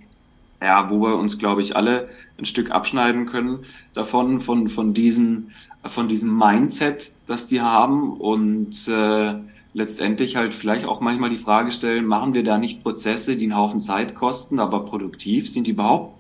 ja, 0.63 0.89
wo 0.89 1.03
wir 1.03 1.17
uns, 1.17 1.39
glaube 1.39 1.61
ich, 1.61 1.77
alle 1.77 2.09
ein 2.39 2.47
Stück 2.47 2.71
abschneiden 2.71 3.27
können 3.27 3.59
davon, 3.93 4.41
von, 4.41 4.69
von, 4.69 4.95
diesen, 4.95 5.51
von 5.85 6.09
diesem 6.09 6.39
Mindset, 6.39 7.13
das 7.27 7.49
die 7.49 7.61
haben 7.61 8.13
und 8.13 8.89
äh, 8.89 9.35
letztendlich 9.75 10.37
halt 10.37 10.55
vielleicht 10.55 10.87
auch 10.87 11.01
manchmal 11.01 11.31
die 11.31 11.37
Frage 11.37 11.73
stellen, 11.73 12.07
machen 12.07 12.33
wir 12.33 12.45
da 12.45 12.59
nicht 12.59 12.83
Prozesse, 12.83 13.37
die 13.37 13.45
einen 13.45 13.57
Haufen 13.57 13.81
Zeit 13.81 14.15
kosten, 14.15 14.61
aber 14.61 14.85
produktiv 14.85 15.51
sind 15.51 15.67
die 15.67 15.73
überhaupt 15.73 16.15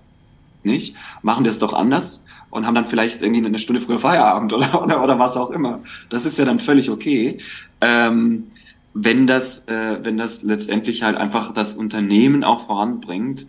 nicht? 0.64 0.96
Machen 1.22 1.44
wir 1.44 1.50
es 1.50 1.60
doch 1.60 1.72
anders 1.72 2.26
und 2.50 2.66
haben 2.66 2.74
dann 2.74 2.84
vielleicht 2.84 3.22
irgendwie 3.22 3.46
eine 3.46 3.58
Stunde 3.60 3.80
früher 3.80 4.00
Feierabend 4.00 4.52
oder, 4.52 4.82
oder, 4.82 5.02
oder 5.04 5.18
was 5.20 5.36
auch 5.36 5.50
immer. 5.50 5.80
Das 6.10 6.26
ist 6.26 6.38
ja 6.38 6.44
dann 6.44 6.58
völlig 6.58 6.90
okay. 6.90 7.38
Ähm, 7.80 8.48
wenn 8.94 9.26
das, 9.26 9.66
äh, 9.66 9.98
wenn 10.02 10.16
das 10.16 10.44
letztendlich 10.44 11.02
halt 11.02 11.16
einfach 11.16 11.52
das 11.52 11.74
Unternehmen 11.74 12.44
auch 12.44 12.66
voranbringt 12.66 13.46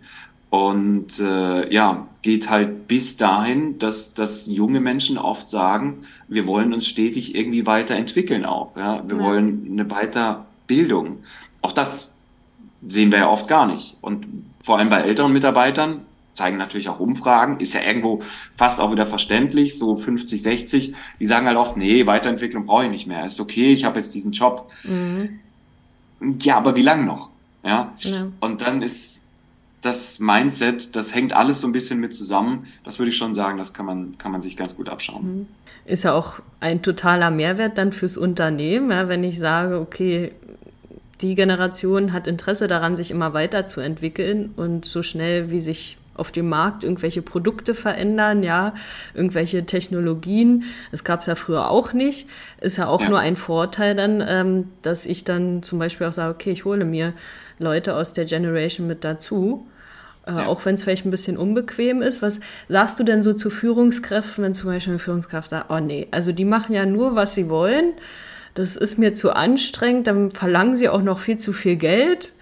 und 0.50 1.20
äh, 1.20 1.72
ja, 1.72 2.08
geht 2.22 2.50
halt 2.50 2.88
bis 2.88 3.16
dahin, 3.16 3.78
dass, 3.78 4.14
dass 4.14 4.46
junge 4.46 4.80
Menschen 4.80 5.18
oft 5.18 5.48
sagen, 5.48 6.04
wir 6.28 6.46
wollen 6.46 6.74
uns 6.74 6.86
stetig 6.86 7.36
irgendwie 7.36 7.64
weiterentwickeln 7.66 8.44
auch. 8.44 8.76
Ja? 8.76 9.04
Wir 9.08 9.18
ja. 9.18 9.22
wollen 9.22 9.68
eine 9.70 9.84
Weiterbildung. 9.84 11.18
Auch 11.62 11.72
das 11.72 12.12
sehen 12.88 13.12
wir 13.12 13.18
ja 13.18 13.30
oft 13.30 13.46
gar 13.46 13.66
nicht. 13.66 13.96
Und 14.00 14.26
vor 14.64 14.78
allem 14.78 14.88
bei 14.88 15.00
älteren 15.00 15.32
Mitarbeitern 15.32 16.00
zeigen 16.36 16.58
natürlich 16.58 16.88
auch 16.88 17.00
Umfragen, 17.00 17.60
ist 17.60 17.74
ja 17.74 17.82
irgendwo 17.82 18.22
fast 18.56 18.80
auch 18.80 18.92
wieder 18.92 19.06
verständlich, 19.06 19.78
so 19.78 19.96
50, 19.96 20.42
60, 20.42 20.94
die 21.18 21.24
sagen 21.24 21.46
halt 21.46 21.56
oft, 21.56 21.76
nee, 21.76 22.06
Weiterentwicklung 22.06 22.66
brauche 22.66 22.84
ich 22.84 22.90
nicht 22.90 23.06
mehr, 23.06 23.24
ist 23.24 23.40
okay, 23.40 23.72
ich 23.72 23.84
habe 23.84 23.98
jetzt 23.98 24.14
diesen 24.14 24.32
Job. 24.32 24.70
Mhm. 24.84 25.40
Ja, 26.40 26.56
aber 26.56 26.76
wie 26.76 26.82
lange 26.82 27.04
noch? 27.04 27.30
Ja? 27.64 27.92
ja. 27.98 28.28
Und 28.40 28.62
dann 28.62 28.82
ist 28.82 29.24
das 29.82 30.18
Mindset, 30.18 30.96
das 30.96 31.14
hängt 31.14 31.32
alles 31.32 31.60
so 31.60 31.66
ein 31.66 31.72
bisschen 31.72 32.00
mit 32.00 32.14
zusammen. 32.14 32.66
Das 32.84 32.98
würde 32.98 33.10
ich 33.10 33.16
schon 33.16 33.34
sagen, 33.34 33.56
das 33.56 33.72
kann 33.72 33.86
man, 33.86 34.18
kann 34.18 34.32
man 34.32 34.42
sich 34.42 34.56
ganz 34.56 34.76
gut 34.76 34.88
abschauen. 34.88 35.24
Mhm. 35.24 35.46
Ist 35.84 36.02
ja 36.02 36.14
auch 36.14 36.40
ein 36.58 36.82
totaler 36.82 37.30
Mehrwert 37.30 37.78
dann 37.78 37.92
fürs 37.92 38.16
Unternehmen, 38.16 38.90
ja, 38.90 39.08
wenn 39.08 39.22
ich 39.22 39.38
sage, 39.38 39.78
okay, 39.78 40.32
die 41.20 41.36
Generation 41.36 42.12
hat 42.12 42.26
Interesse 42.26 42.66
daran, 42.66 42.96
sich 42.96 43.12
immer 43.12 43.32
weiterzuentwickeln 43.32 44.52
und 44.56 44.84
so 44.84 45.02
schnell 45.02 45.50
wie 45.50 45.60
sich 45.60 45.96
auf 46.16 46.32
dem 46.32 46.48
Markt 46.48 46.84
irgendwelche 46.84 47.22
Produkte 47.22 47.74
verändern, 47.74 48.42
ja, 48.42 48.74
irgendwelche 49.14 49.64
Technologien. 49.66 50.64
Das 50.90 51.04
gab 51.04 51.20
es 51.20 51.26
ja 51.26 51.34
früher 51.34 51.70
auch 51.70 51.92
nicht. 51.92 52.28
Ist 52.60 52.78
ja 52.78 52.88
auch 52.88 53.00
ja. 53.00 53.08
nur 53.08 53.18
ein 53.18 53.36
Vorteil 53.36 53.94
dann, 53.94 54.24
ähm, 54.26 54.68
dass 54.82 55.06
ich 55.06 55.24
dann 55.24 55.62
zum 55.62 55.78
Beispiel 55.78 56.06
auch 56.06 56.12
sage, 56.12 56.34
okay, 56.34 56.50
ich 56.50 56.64
hole 56.64 56.84
mir 56.84 57.12
Leute 57.58 57.94
aus 57.94 58.12
der 58.12 58.24
Generation 58.24 58.86
mit 58.86 59.04
dazu. 59.04 59.66
Äh, 60.26 60.32
ja. 60.32 60.46
Auch 60.46 60.64
wenn 60.64 60.74
es 60.74 60.82
vielleicht 60.82 61.06
ein 61.06 61.10
bisschen 61.10 61.36
unbequem 61.36 62.02
ist. 62.02 62.22
Was 62.22 62.40
sagst 62.68 62.98
du 62.98 63.04
denn 63.04 63.22
so 63.22 63.32
zu 63.32 63.50
Führungskräften, 63.50 64.44
wenn 64.44 64.54
zum 64.54 64.70
Beispiel 64.70 64.92
eine 64.92 64.98
Führungskraft 64.98 65.50
sagt, 65.50 65.70
oh 65.70 65.78
nee, 65.78 66.08
also 66.10 66.32
die 66.32 66.44
machen 66.44 66.74
ja 66.74 66.84
nur, 66.84 67.14
was 67.14 67.34
sie 67.34 67.48
wollen. 67.48 67.94
das 68.54 68.74
ist 68.74 68.98
mir 68.98 69.12
zu 69.12 69.32
anstrengend, 69.32 70.06
dann 70.06 70.30
verlangen 70.30 70.76
sie 70.76 70.88
auch 70.88 71.02
noch 71.02 71.18
viel 71.18 71.36
zu 71.36 71.52
viel 71.52 71.76
Geld. 71.76 72.32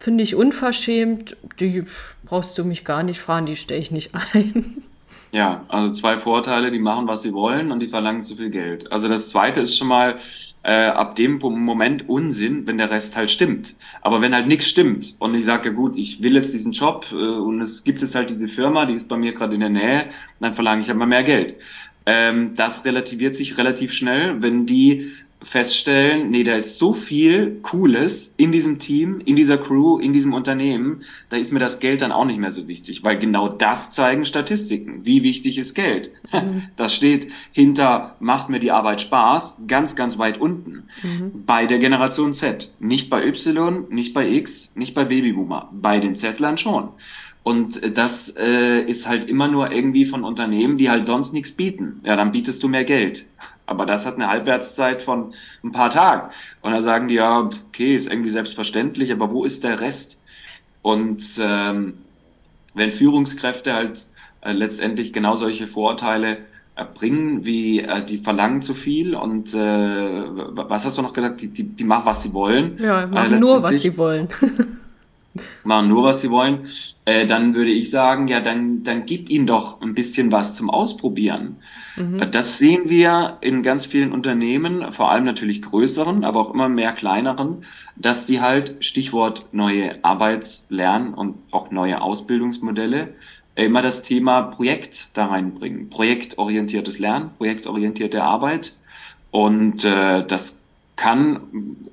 Finde 0.00 0.24
ich 0.24 0.34
unverschämt. 0.34 1.36
Die 1.60 1.84
brauchst 2.24 2.56
du 2.56 2.64
mich 2.64 2.84
gar 2.86 3.02
nicht 3.02 3.20
fragen, 3.20 3.44
die 3.44 3.54
stelle 3.54 3.80
ich 3.80 3.90
nicht 3.90 4.12
ein. 4.32 4.82
Ja, 5.30 5.64
also 5.68 5.92
zwei 5.92 6.16
Vorteile, 6.16 6.72
die 6.72 6.80
machen, 6.80 7.06
was 7.06 7.22
sie 7.22 7.32
wollen 7.32 7.70
und 7.70 7.80
die 7.80 7.88
verlangen 7.88 8.24
zu 8.24 8.34
viel 8.34 8.50
Geld. 8.50 8.90
Also 8.90 9.08
das 9.08 9.28
zweite 9.28 9.60
ist 9.60 9.76
schon 9.76 9.86
mal 9.86 10.16
äh, 10.62 10.86
ab 10.86 11.16
dem 11.16 11.38
Moment 11.38 12.08
Unsinn, 12.08 12.66
wenn 12.66 12.78
der 12.78 12.90
Rest 12.90 13.14
halt 13.14 13.30
stimmt. 13.30 13.76
Aber 14.00 14.22
wenn 14.22 14.34
halt 14.34 14.48
nichts 14.48 14.66
stimmt 14.66 15.14
und 15.18 15.34
ich 15.34 15.44
sage, 15.44 15.68
ja 15.68 15.74
gut, 15.74 15.96
ich 15.96 16.22
will 16.22 16.34
jetzt 16.34 16.54
diesen 16.54 16.72
Job 16.72 17.06
äh, 17.12 17.14
und 17.14 17.60
es 17.60 17.84
gibt 17.84 18.02
es 18.02 18.14
halt 18.14 18.30
diese 18.30 18.48
Firma, 18.48 18.86
die 18.86 18.94
ist 18.94 19.08
bei 19.08 19.16
mir 19.16 19.32
gerade 19.32 19.54
in 19.54 19.60
der 19.60 19.68
Nähe, 19.68 20.06
dann 20.40 20.54
verlange 20.54 20.82
ich 20.82 20.88
halt 20.88 20.98
mal 20.98 21.06
mehr 21.06 21.24
Geld. 21.24 21.56
Ähm, 22.06 22.54
das 22.56 22.84
relativiert 22.84 23.36
sich 23.36 23.58
relativ 23.58 23.92
schnell, 23.92 24.42
wenn 24.42 24.66
die 24.66 25.12
feststellen, 25.42 26.30
nee, 26.30 26.44
da 26.44 26.54
ist 26.54 26.78
so 26.78 26.92
viel 26.92 27.60
Cooles 27.62 28.34
in 28.36 28.52
diesem 28.52 28.78
Team, 28.78 29.20
in 29.24 29.36
dieser 29.36 29.56
Crew, 29.56 29.98
in 29.98 30.12
diesem 30.12 30.34
Unternehmen, 30.34 31.02
da 31.30 31.36
ist 31.36 31.52
mir 31.52 31.58
das 31.58 31.80
Geld 31.80 32.02
dann 32.02 32.12
auch 32.12 32.26
nicht 32.26 32.38
mehr 32.38 32.50
so 32.50 32.68
wichtig, 32.68 33.02
weil 33.04 33.18
genau 33.18 33.48
das 33.48 33.92
zeigen 33.92 34.24
Statistiken. 34.24 35.06
Wie 35.06 35.22
wichtig 35.22 35.58
ist 35.58 35.74
Geld? 35.74 36.10
Mhm. 36.32 36.62
Das 36.76 36.94
steht 36.94 37.28
hinter, 37.52 38.16
macht 38.20 38.48
mir 38.48 38.58
die 38.58 38.70
Arbeit 38.70 39.00
Spaß, 39.00 39.62
ganz, 39.66 39.96
ganz 39.96 40.18
weit 40.18 40.38
unten. 40.38 40.84
Mhm. 41.02 41.44
Bei 41.44 41.66
der 41.66 41.78
Generation 41.78 42.32
Z. 42.32 42.72
Nicht 42.78 43.10
bei 43.10 43.26
Y, 43.26 43.86
nicht 43.90 44.14
bei 44.14 44.28
X, 44.28 44.74
nicht 44.76 44.94
bei 44.94 45.04
Babyboomer. 45.04 45.68
Bei 45.72 45.98
den 45.98 46.16
Zettlern 46.16 46.56
schon. 46.56 46.88
Und 47.42 47.96
das 47.96 48.36
äh, 48.36 48.82
ist 48.82 49.08
halt 49.08 49.28
immer 49.28 49.48
nur 49.48 49.72
irgendwie 49.72 50.04
von 50.04 50.24
Unternehmen, 50.24 50.76
die 50.76 50.90
halt 50.90 51.04
sonst 51.04 51.32
nichts 51.32 51.52
bieten. 51.52 52.00
Ja, 52.04 52.16
dann 52.16 52.32
bietest 52.32 52.62
du 52.62 52.68
mehr 52.68 52.84
Geld. 52.84 53.26
Aber 53.66 53.86
das 53.86 54.04
hat 54.04 54.16
eine 54.16 54.28
Halbwertszeit 54.28 55.00
von 55.00 55.32
ein 55.64 55.72
paar 55.72 55.90
Tagen. 55.90 56.30
Und 56.60 56.72
da 56.72 56.82
sagen 56.82 57.08
die, 57.08 57.14
ja, 57.14 57.40
okay, 57.40 57.94
ist 57.94 58.10
irgendwie 58.10 58.30
selbstverständlich, 58.30 59.12
aber 59.12 59.30
wo 59.30 59.44
ist 59.44 59.64
der 59.64 59.80
Rest? 59.80 60.20
Und 60.82 61.22
ähm, 61.40 61.94
wenn 62.74 62.90
Führungskräfte 62.90 63.72
halt 63.72 64.04
äh, 64.42 64.52
letztendlich 64.52 65.12
genau 65.12 65.34
solche 65.34 65.66
Vorteile 65.66 66.38
erbringen, 66.74 67.44
wie 67.44 67.80
äh, 67.80 68.04
die 68.04 68.18
verlangen 68.18 68.62
zu 68.62 68.74
viel 68.74 69.14
und 69.14 69.54
äh, 69.54 69.58
was 69.58 70.84
hast 70.84 70.98
du 70.98 71.02
noch 71.02 71.12
gesagt? 71.12 71.40
Die, 71.40 71.48
die, 71.48 71.64
die 71.64 71.84
machen, 71.84 72.06
was 72.06 72.22
sie 72.22 72.32
wollen. 72.32 72.78
Ja, 72.78 73.06
machen 73.06 73.34
äh, 73.34 73.38
nur, 73.38 73.62
was 73.62 73.80
sie 73.80 73.96
wollen. 73.96 74.28
machen 75.64 75.88
nur, 75.88 76.04
was 76.04 76.20
sie 76.20 76.30
wollen, 76.30 76.66
äh, 77.04 77.26
dann 77.26 77.54
würde 77.54 77.70
ich 77.70 77.90
sagen, 77.90 78.28
ja, 78.28 78.40
dann, 78.40 78.82
dann 78.84 79.06
gib 79.06 79.30
ihnen 79.30 79.46
doch 79.46 79.80
ein 79.80 79.94
bisschen 79.94 80.32
was 80.32 80.54
zum 80.54 80.70
Ausprobieren. 80.70 81.56
Mhm. 81.96 82.30
Das 82.30 82.58
sehen 82.58 82.88
wir 82.88 83.38
in 83.40 83.62
ganz 83.62 83.86
vielen 83.86 84.12
Unternehmen, 84.12 84.92
vor 84.92 85.10
allem 85.10 85.24
natürlich 85.24 85.62
größeren, 85.62 86.24
aber 86.24 86.40
auch 86.40 86.54
immer 86.54 86.68
mehr 86.68 86.92
kleineren, 86.92 87.64
dass 87.96 88.26
die 88.26 88.40
halt, 88.40 88.76
Stichwort 88.84 89.46
neue 89.52 90.04
Arbeits-, 90.04 90.66
Lern- 90.70 91.14
und 91.14 91.36
auch 91.50 91.70
neue 91.70 92.00
Ausbildungsmodelle, 92.00 93.14
äh, 93.54 93.64
immer 93.64 93.82
das 93.82 94.02
Thema 94.02 94.42
Projekt 94.42 95.08
da 95.14 95.26
reinbringen. 95.26 95.90
Projektorientiertes 95.90 96.98
Lernen, 96.98 97.30
projektorientierte 97.38 98.22
Arbeit. 98.22 98.74
Und 99.30 99.84
äh, 99.84 100.24
das 100.26 100.62
kann 100.96 101.40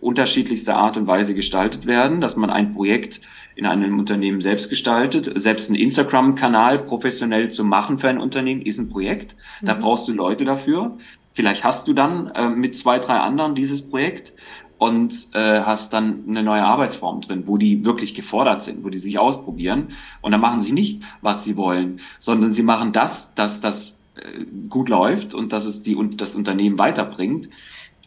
unterschiedlichster 0.01 0.75
Art 0.75 0.97
und 0.97 1.07
Weise 1.07 1.33
gestaltet 1.33 1.85
werden, 1.85 2.19
dass 2.19 2.35
man 2.35 2.49
ein 2.49 2.73
Projekt 2.73 3.21
in 3.57 3.65
einem 3.65 3.99
Unternehmen 3.99 4.39
selbst 4.39 4.69
gestaltet. 4.69 5.31
Selbst 5.35 5.69
ein 5.69 5.75
Instagram-Kanal 5.75 6.79
professionell 6.79 7.49
zu 7.49 7.63
machen 7.63 7.97
für 7.97 8.07
ein 8.07 8.19
Unternehmen 8.19 8.61
ist 8.61 8.77
ein 8.77 8.89
Projekt. 8.89 9.35
Da 9.61 9.75
mhm. 9.75 9.79
brauchst 9.79 10.07
du 10.07 10.13
Leute 10.13 10.45
dafür. 10.45 10.97
Vielleicht 11.33 11.63
hast 11.63 11.87
du 11.87 11.93
dann 11.93 12.27
äh, 12.35 12.49
mit 12.49 12.77
zwei, 12.77 12.99
drei 12.99 13.15
anderen 13.15 13.55
dieses 13.55 13.89
Projekt 13.89 14.33
und 14.77 15.29
äh, 15.33 15.61
hast 15.61 15.91
dann 15.93 16.23
eine 16.27 16.43
neue 16.43 16.63
Arbeitsform 16.63 17.21
drin, 17.21 17.47
wo 17.47 17.57
die 17.57 17.83
wirklich 17.83 18.13
gefordert 18.13 18.61
sind, 18.61 18.83
wo 18.83 18.89
die 18.89 18.99
sich 18.99 19.17
ausprobieren. 19.17 19.89
Und 20.21 20.31
dann 20.31 20.41
machen 20.41 20.59
sie 20.59 20.71
nicht, 20.71 21.01
was 21.21 21.43
sie 21.43 21.57
wollen, 21.57 21.99
sondern 22.19 22.51
sie 22.51 22.63
machen 22.63 22.91
das, 22.91 23.33
dass 23.33 23.59
das 23.59 23.99
äh, 24.15 24.45
gut 24.69 24.89
läuft 24.89 25.33
und 25.33 25.51
dass 25.51 25.65
es 25.65 25.81
die 25.81 25.95
und 25.95 26.21
das 26.21 26.35
Unternehmen 26.35 26.77
weiterbringt. 26.77 27.49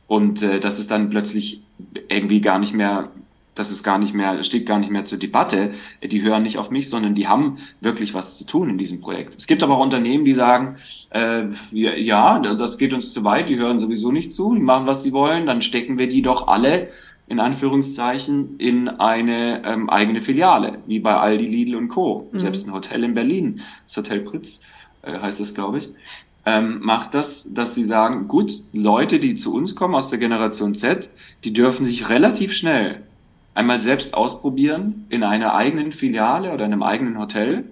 Und 0.06 0.42
äh, 0.42 0.60
das 0.60 0.78
ist 0.78 0.92
dann 0.92 1.10
plötzlich 1.10 1.62
irgendwie 2.08 2.40
gar 2.40 2.60
nicht 2.60 2.74
mehr, 2.74 3.10
das 3.60 3.70
ist 3.70 3.82
gar 3.82 3.98
nicht 3.98 4.14
mehr, 4.14 4.42
steht 4.42 4.64
gar 4.64 4.78
nicht 4.78 4.90
mehr 4.90 5.04
zur 5.04 5.18
Debatte. 5.18 5.72
Die 6.02 6.22
hören 6.22 6.42
nicht 6.42 6.56
auf 6.56 6.70
mich, 6.70 6.88
sondern 6.88 7.14
die 7.14 7.28
haben 7.28 7.58
wirklich 7.82 8.14
was 8.14 8.38
zu 8.38 8.46
tun 8.46 8.70
in 8.70 8.78
diesem 8.78 9.02
Projekt. 9.02 9.36
Es 9.36 9.46
gibt 9.46 9.62
aber 9.62 9.76
auch 9.76 9.82
Unternehmen, 9.82 10.24
die 10.24 10.32
sagen, 10.32 10.76
äh, 11.10 11.44
ja, 11.70 12.38
das 12.38 12.78
geht 12.78 12.94
uns 12.94 13.12
zu 13.12 13.22
weit, 13.22 13.50
die 13.50 13.58
hören 13.58 13.78
sowieso 13.78 14.12
nicht 14.12 14.32
zu, 14.32 14.54
die 14.54 14.62
machen, 14.62 14.86
was 14.86 15.02
sie 15.02 15.12
wollen, 15.12 15.44
dann 15.44 15.60
stecken 15.60 15.98
wir 15.98 16.08
die 16.08 16.22
doch 16.22 16.48
alle 16.48 16.88
in 17.28 17.38
Anführungszeichen 17.38 18.56
in 18.58 18.88
eine 18.88 19.62
ähm, 19.64 19.90
eigene 19.90 20.22
Filiale, 20.22 20.78
wie 20.86 20.98
bei 20.98 21.14
Aldi, 21.14 21.46
Lidl 21.46 21.76
und 21.76 21.88
Co. 21.88 22.28
Mhm. 22.32 22.40
Selbst 22.40 22.66
ein 22.66 22.72
Hotel 22.72 23.04
in 23.04 23.14
Berlin, 23.14 23.60
das 23.86 23.98
Hotel 23.98 24.20
Pritz 24.20 24.62
äh, 25.02 25.18
heißt 25.18 25.38
es, 25.40 25.54
glaube 25.54 25.78
ich 25.78 25.90
ähm, 26.46 26.80
macht 26.80 27.14
das, 27.14 27.52
dass 27.52 27.74
sie 27.74 27.84
sagen, 27.84 28.26
gut, 28.26 28.52
Leute, 28.72 29.20
die 29.20 29.36
zu 29.36 29.54
uns 29.54 29.76
kommen 29.76 29.94
aus 29.94 30.10
der 30.10 30.18
Generation 30.18 30.74
Z, 30.74 31.10
die 31.44 31.52
dürfen 31.52 31.84
sich 31.84 32.08
relativ 32.08 32.54
schnell 32.54 33.02
einmal 33.54 33.80
selbst 33.80 34.14
ausprobieren 34.14 35.06
in 35.08 35.22
einer 35.22 35.54
eigenen 35.54 35.92
Filiale 35.92 36.52
oder 36.52 36.64
einem 36.64 36.82
eigenen 36.82 37.18
Hotel, 37.18 37.64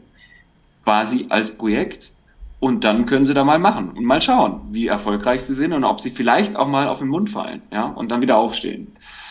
quasi 0.84 1.26
als 1.28 1.56
Projekt. 1.56 2.14
Und 2.60 2.82
dann 2.82 3.06
können 3.06 3.24
sie 3.24 3.34
da 3.34 3.44
mal 3.44 3.60
machen 3.60 3.90
und 3.90 4.04
mal 4.04 4.20
schauen, 4.20 4.60
wie 4.72 4.88
erfolgreich 4.88 5.42
sie 5.42 5.54
sind 5.54 5.72
und 5.72 5.84
ob 5.84 6.00
sie 6.00 6.10
vielleicht 6.10 6.56
auch 6.56 6.66
mal 6.66 6.88
auf 6.88 6.98
den 6.98 7.08
Mund 7.08 7.30
fallen, 7.30 7.62
ja, 7.70 7.84
und 7.86 8.10
dann 8.10 8.20
wieder 8.20 8.36
aufstehen. 8.36 8.88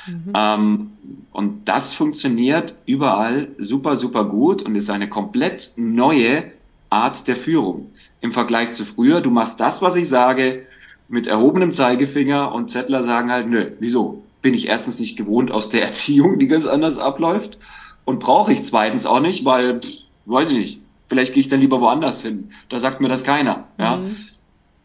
Mhm. 0.07 0.31
Ähm, 0.33 0.91
und 1.33 1.67
das 1.67 1.93
funktioniert 1.93 2.75
überall 2.85 3.49
super, 3.57 3.97
super 3.97 4.23
gut 4.23 4.61
und 4.61 4.75
ist 4.75 4.89
eine 4.89 5.09
komplett 5.09 5.73
neue 5.75 6.45
Art 6.89 7.27
der 7.27 7.35
Führung 7.35 7.91
im 8.21 8.31
Vergleich 8.31 8.73
zu 8.73 8.85
früher. 8.85 9.19
Du 9.19 9.29
machst 9.29 9.59
das, 9.59 9.81
was 9.81 9.95
ich 9.95 10.07
sage, 10.07 10.65
mit 11.09 11.27
erhobenem 11.27 11.73
Zeigefinger 11.73 12.53
und 12.53 12.71
Zettler 12.71 13.03
sagen 13.03 13.31
halt, 13.31 13.49
nö, 13.49 13.71
wieso? 13.79 14.23
Bin 14.41 14.53
ich 14.53 14.67
erstens 14.67 14.99
nicht 14.99 15.17
gewohnt 15.17 15.51
aus 15.51 15.69
der 15.69 15.83
Erziehung, 15.83 16.39
die 16.39 16.47
ganz 16.47 16.65
anders 16.65 16.97
abläuft 16.97 17.57
und 18.05 18.19
brauche 18.19 18.53
ich 18.53 18.63
zweitens 18.63 19.05
auch 19.05 19.19
nicht, 19.19 19.45
weil, 19.45 19.81
pff, 19.81 19.89
weiß 20.25 20.51
ich 20.51 20.57
nicht, 20.57 20.81
vielleicht 21.07 21.33
gehe 21.33 21.41
ich 21.41 21.49
dann 21.49 21.59
lieber 21.59 21.81
woanders 21.81 22.21
hin. 22.21 22.51
Da 22.69 22.79
sagt 22.79 23.01
mir 23.01 23.09
das 23.09 23.23
keiner, 23.23 23.65
ja. 23.77 23.97
Mhm. 23.97 24.17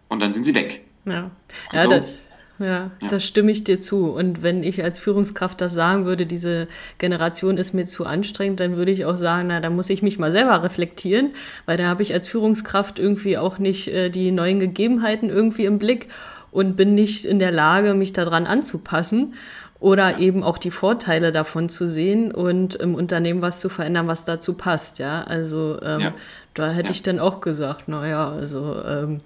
Und 0.08 0.20
dann 0.20 0.32
sind 0.32 0.44
sie 0.44 0.54
weg. 0.54 0.84
Ja, 1.04 1.30
ja 1.72 1.82
so, 1.84 1.90
das, 1.90 2.26
ja, 2.58 2.90
ja, 3.00 3.08
da 3.08 3.18
stimme 3.18 3.50
ich 3.50 3.64
dir 3.64 3.80
zu. 3.80 4.10
Und 4.10 4.42
wenn 4.42 4.62
ich 4.62 4.84
als 4.84 5.00
Führungskraft 5.00 5.60
das 5.60 5.74
sagen 5.74 6.04
würde, 6.04 6.26
diese 6.26 6.68
Generation 6.98 7.56
ist 7.56 7.72
mir 7.72 7.86
zu 7.86 8.06
anstrengend, 8.06 8.60
dann 8.60 8.76
würde 8.76 8.92
ich 8.92 9.04
auch 9.04 9.16
sagen, 9.16 9.48
na, 9.48 9.60
da 9.60 9.70
muss 9.70 9.90
ich 9.90 10.02
mich 10.02 10.18
mal 10.18 10.30
selber 10.30 10.62
reflektieren, 10.62 11.30
weil 11.66 11.76
da 11.76 11.86
habe 11.86 12.02
ich 12.02 12.14
als 12.14 12.28
Führungskraft 12.28 12.98
irgendwie 12.98 13.38
auch 13.38 13.58
nicht 13.58 13.88
äh, 13.88 14.10
die 14.10 14.30
neuen 14.30 14.60
Gegebenheiten 14.60 15.28
irgendwie 15.28 15.64
im 15.64 15.78
Blick 15.78 16.08
und 16.52 16.76
bin 16.76 16.94
nicht 16.94 17.24
in 17.24 17.40
der 17.40 17.50
Lage, 17.50 17.94
mich 17.94 18.12
daran 18.12 18.46
anzupassen 18.46 19.34
oder 19.80 20.20
eben 20.20 20.44
auch 20.44 20.58
die 20.58 20.70
Vorteile 20.70 21.32
davon 21.32 21.68
zu 21.68 21.88
sehen 21.88 22.30
und 22.30 22.76
im 22.76 22.94
Unternehmen 22.94 23.42
was 23.42 23.58
zu 23.58 23.68
verändern, 23.68 24.06
was 24.06 24.24
dazu 24.24 24.54
passt. 24.54 25.00
Ja, 25.00 25.22
also 25.22 25.80
ähm, 25.82 26.00
ja. 26.00 26.14
da 26.54 26.70
hätte 26.70 26.88
ja. 26.88 26.92
ich 26.92 27.02
dann 27.02 27.18
auch 27.18 27.40
gesagt, 27.40 27.88
naja, 27.88 28.30
also 28.30 28.76
ähm, 28.86 29.20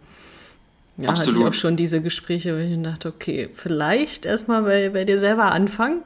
ja, 0.96 1.10
Absolut. 1.10 1.34
hatte 1.34 1.42
ich 1.42 1.48
auch 1.48 1.52
schon 1.52 1.76
diese 1.76 2.00
Gespräche, 2.00 2.54
wo 2.54 2.58
ich 2.58 2.82
dachte, 2.82 3.08
okay, 3.08 3.50
vielleicht 3.52 4.24
erstmal 4.24 4.62
bei, 4.62 4.88
bei 4.88 5.04
dir 5.04 5.18
selber 5.18 5.52
anfangen. 5.52 6.00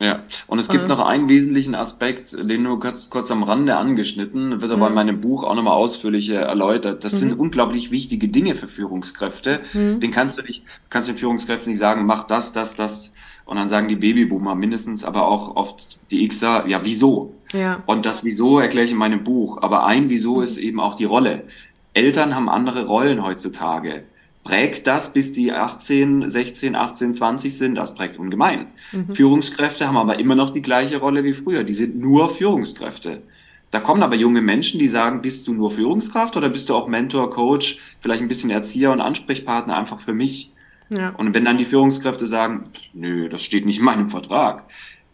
Ja, 0.00 0.22
und 0.46 0.60
es 0.60 0.68
gibt 0.68 0.84
äh, 0.84 0.88
noch 0.88 1.00
einen 1.00 1.28
wesentlichen 1.28 1.74
Aspekt, 1.74 2.32
den 2.32 2.62
nur 2.62 2.78
kurz, 2.78 3.10
kurz 3.10 3.32
am 3.32 3.42
Rande 3.42 3.76
angeschnitten, 3.76 4.62
wird 4.62 4.70
aber 4.70 4.86
in 4.86 4.94
meinem 4.94 5.20
Buch 5.20 5.42
auch 5.42 5.56
nochmal 5.56 5.74
ausführlich 5.74 6.30
erläutert. 6.30 7.02
Das 7.02 7.14
mhm. 7.14 7.16
sind 7.16 7.38
unglaublich 7.38 7.90
wichtige 7.90 8.28
Dinge 8.28 8.54
für 8.54 8.68
Führungskräfte. 8.68 9.60
Mhm. 9.72 9.98
Den 9.98 10.12
kannst 10.12 10.38
du 10.38 10.42
nicht, 10.42 10.62
kannst 10.88 11.08
den 11.08 11.16
Führungskräften 11.16 11.70
nicht 11.70 11.80
sagen, 11.80 12.06
mach 12.06 12.24
das, 12.24 12.52
das, 12.52 12.76
das. 12.76 13.12
Und 13.44 13.56
dann 13.56 13.68
sagen 13.68 13.88
die 13.88 13.96
Babyboomer 13.96 14.54
mindestens, 14.54 15.04
aber 15.04 15.26
auch 15.26 15.56
oft 15.56 15.98
die 16.12 16.28
Xer, 16.28 16.66
ja, 16.68 16.84
wieso? 16.84 17.34
Ja. 17.52 17.82
Und 17.86 18.06
das 18.06 18.22
Wieso 18.22 18.60
erkläre 18.60 18.84
ich 18.84 18.92
in 18.92 18.98
meinem 18.98 19.24
Buch. 19.24 19.62
Aber 19.62 19.84
ein 19.84 20.10
Wieso 20.10 20.36
mhm. 20.36 20.42
ist 20.44 20.58
eben 20.58 20.78
auch 20.78 20.94
die 20.94 21.06
Rolle. 21.06 21.44
Eltern 21.92 22.36
haben 22.36 22.48
andere 22.48 22.86
Rollen 22.86 23.24
heutzutage 23.24 24.04
prägt 24.48 24.86
das, 24.86 25.12
bis 25.12 25.34
die 25.34 25.52
18, 25.52 26.30
16, 26.30 26.74
18, 26.74 27.12
20 27.12 27.58
sind, 27.58 27.74
das 27.74 27.94
prägt 27.94 28.18
ungemein. 28.18 28.68
Mhm. 28.92 29.12
Führungskräfte 29.12 29.86
haben 29.86 29.98
aber 29.98 30.18
immer 30.18 30.34
noch 30.34 30.48
die 30.48 30.62
gleiche 30.62 30.96
Rolle 30.96 31.22
wie 31.22 31.34
früher. 31.34 31.64
Die 31.64 31.74
sind 31.74 31.98
nur 31.98 32.30
Führungskräfte. 32.30 33.22
Da 33.70 33.80
kommen 33.80 34.02
aber 34.02 34.14
junge 34.16 34.40
Menschen, 34.40 34.80
die 34.80 34.88
sagen, 34.88 35.20
bist 35.20 35.46
du 35.46 35.52
nur 35.52 35.70
Führungskraft 35.70 36.34
oder 36.34 36.48
bist 36.48 36.70
du 36.70 36.74
auch 36.74 36.88
Mentor, 36.88 37.28
Coach, 37.28 37.78
vielleicht 38.00 38.22
ein 38.22 38.28
bisschen 38.28 38.48
Erzieher 38.48 38.90
und 38.90 39.02
Ansprechpartner 39.02 39.76
einfach 39.76 40.00
für 40.00 40.14
mich? 40.14 40.54
Ja. 40.88 41.10
Und 41.10 41.34
wenn 41.34 41.44
dann 41.44 41.58
die 41.58 41.66
Führungskräfte 41.66 42.26
sagen, 42.26 42.64
nö, 42.94 43.28
das 43.28 43.42
steht 43.42 43.66
nicht 43.66 43.80
in 43.80 43.84
meinem 43.84 44.08
Vertrag, 44.08 44.64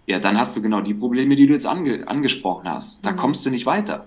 ja, 0.06 0.20
dann 0.20 0.38
hast 0.38 0.56
du 0.56 0.62
genau 0.62 0.80
die 0.80 0.94
Probleme, 0.94 1.34
die 1.34 1.48
du 1.48 1.54
jetzt 1.54 1.66
ange 1.66 2.06
angesprochen 2.06 2.70
hast. 2.70 3.04
Da 3.04 3.10
mhm. 3.10 3.16
kommst 3.16 3.44
du 3.44 3.50
nicht 3.50 3.66
weiter. 3.66 4.06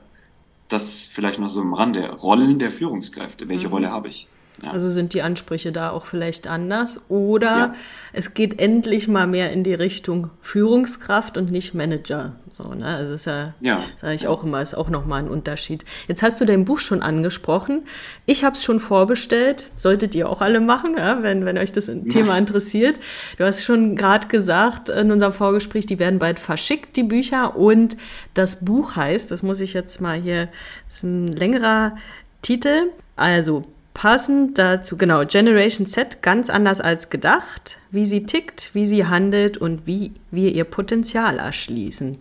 Das 0.69 1.01
vielleicht 1.01 1.39
noch 1.39 1.49
so 1.49 1.59
am 1.59 1.73
Rande. 1.73 2.13
Rollen 2.13 2.59
der 2.59 2.71
Führungskräfte. 2.71 3.49
Welche 3.49 3.67
mhm. 3.67 3.73
Rolle 3.73 3.91
habe 3.91 4.07
ich? 4.07 4.29
Ja. 4.63 4.71
Also 4.71 4.89
sind 4.89 5.13
die 5.13 5.21
Ansprüche 5.21 5.71
da 5.71 5.91
auch 5.91 6.07
vielleicht 6.07 6.47
anders 6.47 7.01
oder 7.09 7.57
ja. 7.57 7.75
es 8.11 8.33
geht 8.33 8.59
endlich 8.59 9.07
mal 9.07 9.27
mehr 9.27 9.51
in 9.51 9.63
die 9.63 9.75
Richtung 9.75 10.31
Führungskraft 10.41 11.37
und 11.37 11.51
nicht 11.51 11.75
Manager. 11.75 12.35
So, 12.49 12.73
ne? 12.73 12.85
Also 12.85 13.13
ist 13.13 13.25
ja, 13.25 13.53
ja. 13.61 13.83
sage 14.01 14.15
ich 14.15 14.27
auch 14.27 14.43
immer, 14.43 14.59
ist 14.61 14.73
auch 14.73 14.89
nochmal 14.89 15.21
ein 15.21 15.29
Unterschied. 15.29 15.85
Jetzt 16.07 16.23
hast 16.23 16.41
du 16.41 16.45
dein 16.45 16.65
Buch 16.65 16.79
schon 16.79 17.03
angesprochen. 17.03 17.83
Ich 18.25 18.43
habe 18.43 18.55
es 18.55 18.63
schon 18.63 18.79
vorbestellt, 18.79 19.69
solltet 19.75 20.15
ihr 20.15 20.27
auch 20.27 20.41
alle 20.41 20.59
machen, 20.59 20.95
ja? 20.97 21.21
wenn, 21.21 21.45
wenn 21.45 21.59
euch 21.59 21.71
das 21.71 21.91
Thema 22.09 22.35
interessiert. 22.37 22.99
Du 23.37 23.45
hast 23.45 23.63
schon 23.63 23.95
gerade 23.95 24.27
gesagt 24.27 24.89
in 24.89 25.11
unserem 25.11 25.33
Vorgespräch, 25.33 25.85
die 25.85 25.99
werden 25.99 26.17
bald 26.17 26.39
verschickt, 26.39 26.97
die 26.97 27.03
Bücher. 27.03 27.55
Und 27.55 27.95
das 28.33 28.65
Buch 28.65 28.95
heißt, 28.95 29.29
das 29.29 29.43
muss 29.43 29.59
ich 29.59 29.73
jetzt 29.73 30.01
mal 30.01 30.19
hier, 30.19 30.49
das 30.87 30.97
ist 30.97 31.03
ein 31.03 31.27
längerer 31.27 31.95
Titel. 32.41 32.89
Also 33.15 33.65
Passend 33.97 34.59
dazu, 34.59 34.95
genau, 34.95 35.25
Generation 35.25 35.87
Z 35.87 36.21
ganz 36.21 36.51
anders 36.51 36.81
als 36.81 37.09
gedacht, 37.09 37.79
wie 37.89 38.05
sie 38.05 38.27
tickt, 38.27 38.69
wie 38.75 38.85
sie 38.85 39.07
handelt 39.07 39.57
und 39.57 39.87
wie 39.87 40.11
wir 40.29 40.53
ihr 40.53 40.65
Potenzial 40.65 41.39
erschließen. 41.39 42.19